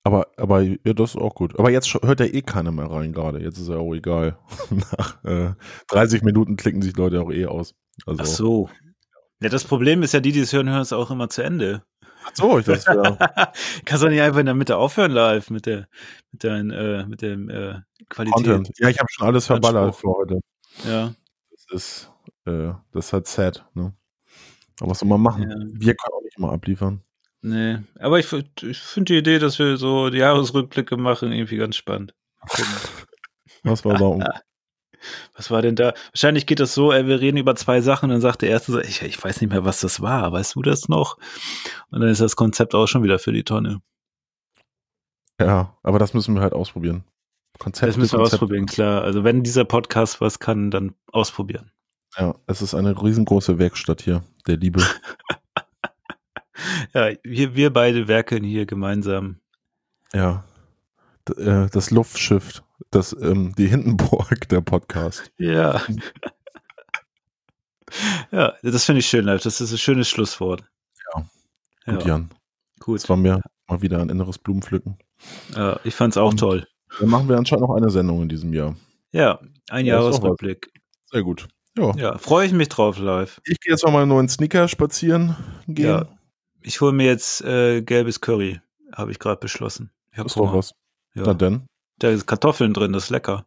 [0.03, 1.57] Aber, aber ja, das ist auch gut.
[1.59, 3.39] Aber jetzt hört ja eh keiner mehr rein gerade.
[3.39, 4.37] Jetzt ist ja auch egal.
[4.69, 5.53] Nach äh,
[5.89, 7.73] 30 Minuten klicken sich Leute auch eh aus.
[8.05, 8.69] Also, Ach so.
[9.41, 11.83] Ja, das Problem ist ja, die, die es hören, hören es auch immer zu Ende.
[12.23, 13.17] Ach so ich das ja.
[13.85, 15.87] Kannst du nicht einfach in der Mitte aufhören live mit der,
[16.31, 18.45] mit dein, äh, mit dem äh, Qualität.
[18.45, 18.71] Content.
[18.77, 20.39] Ja, ich habe schon alles verballert für heute.
[20.85, 21.13] Ja.
[21.51, 22.11] Das ist,
[22.45, 23.93] äh, das ist halt sad, ne?
[24.79, 25.49] Aber was soll man machen?
[25.49, 25.55] Ja.
[25.73, 27.01] Wir können auch nicht immer abliefern.
[27.41, 27.79] Nee.
[27.99, 32.13] Aber ich, ich finde die Idee, dass wir so die Jahresrückblicke machen, irgendwie ganz spannend.
[33.63, 34.41] Was war da?
[35.35, 35.93] Was war denn da?
[36.11, 38.79] Wahrscheinlich geht das so, ey, wir reden über zwei Sachen, dann sagt der Erste so,
[38.79, 41.17] ich, ich weiß nicht mehr, was das war, weißt du das noch?
[41.91, 43.81] Und dann ist das Konzept auch schon wieder für die Tonne.
[45.39, 47.03] ja, aber das müssen wir halt ausprobieren.
[47.57, 47.89] Konzept.
[47.89, 48.33] Das müssen wir Konzept.
[48.41, 49.03] ausprobieren, klar.
[49.03, 51.71] Also wenn dieser Podcast was kann, dann ausprobieren.
[52.17, 54.81] Ja, es ist eine riesengroße Werkstatt hier, der Liebe.
[56.93, 59.39] Ja, wir, wir beide werkeln hier gemeinsam.
[60.13, 60.43] ja.
[61.29, 65.29] D äh, das Luftschiff, das, ähm, die Hindenburg der Podcast.
[65.37, 65.81] Ja.
[68.31, 69.43] ja, das finde ich schön, Leif.
[69.43, 70.63] Das ist ein schönes Schlusswort.
[71.13, 71.25] Ja.
[71.85, 72.29] Ja, Gut, Jan.
[72.79, 72.95] gut.
[73.01, 74.97] Das war mir mal wieder ein inneres Blumenpflücken.
[75.55, 76.67] Ja, ich fand's auch Und- toll.
[76.99, 78.75] Dann machen wir anscheinend noch eine Sendung in diesem Jahr.
[79.11, 79.85] Ja, ein.
[79.85, 80.71] Jahresrückblick.
[81.11, 81.47] Sehr gut.
[81.77, 81.95] Ja.
[81.95, 83.39] Ja, freue ich mich drauf, live.
[83.45, 85.35] Ich gehe jetzt noch mal einen neuen Sneaker spazieren
[85.67, 85.85] gehen.
[85.85, 86.05] Ja.
[86.61, 88.59] Ich hole mir jetzt äh, gelbes Curry,
[88.93, 89.91] habe ich gerade beschlossen.
[90.11, 90.53] Ich ist doch Hunger.
[90.57, 90.71] was.
[91.13, 91.23] Ja.
[91.25, 91.67] Na denn.
[91.99, 93.45] Da ist Kartoffeln drin, das ist lecker.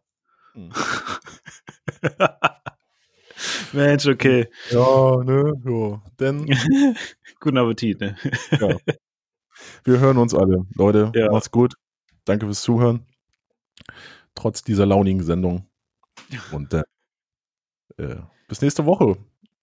[0.53, 0.71] Hm.
[3.73, 4.47] Mensch, okay.
[4.69, 6.01] Ja, ne, ja.
[6.19, 6.45] Denn
[7.39, 8.15] Guten Appetit, ne?
[8.59, 8.77] ja.
[9.83, 10.65] wir hören uns alle.
[10.75, 11.31] Leute, Ja.
[11.31, 11.75] macht's gut.
[12.25, 13.05] Danke fürs Zuhören.
[14.35, 15.67] Trotz dieser launigen Sendung.
[16.51, 16.83] Und äh,
[17.97, 18.17] äh,
[18.47, 19.17] bis nächste Woche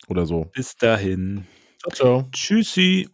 [0.08, 0.46] oder so.
[0.54, 1.46] Bis dahin.
[1.80, 2.28] Ciao, ciao.
[2.32, 3.08] Tschüssi.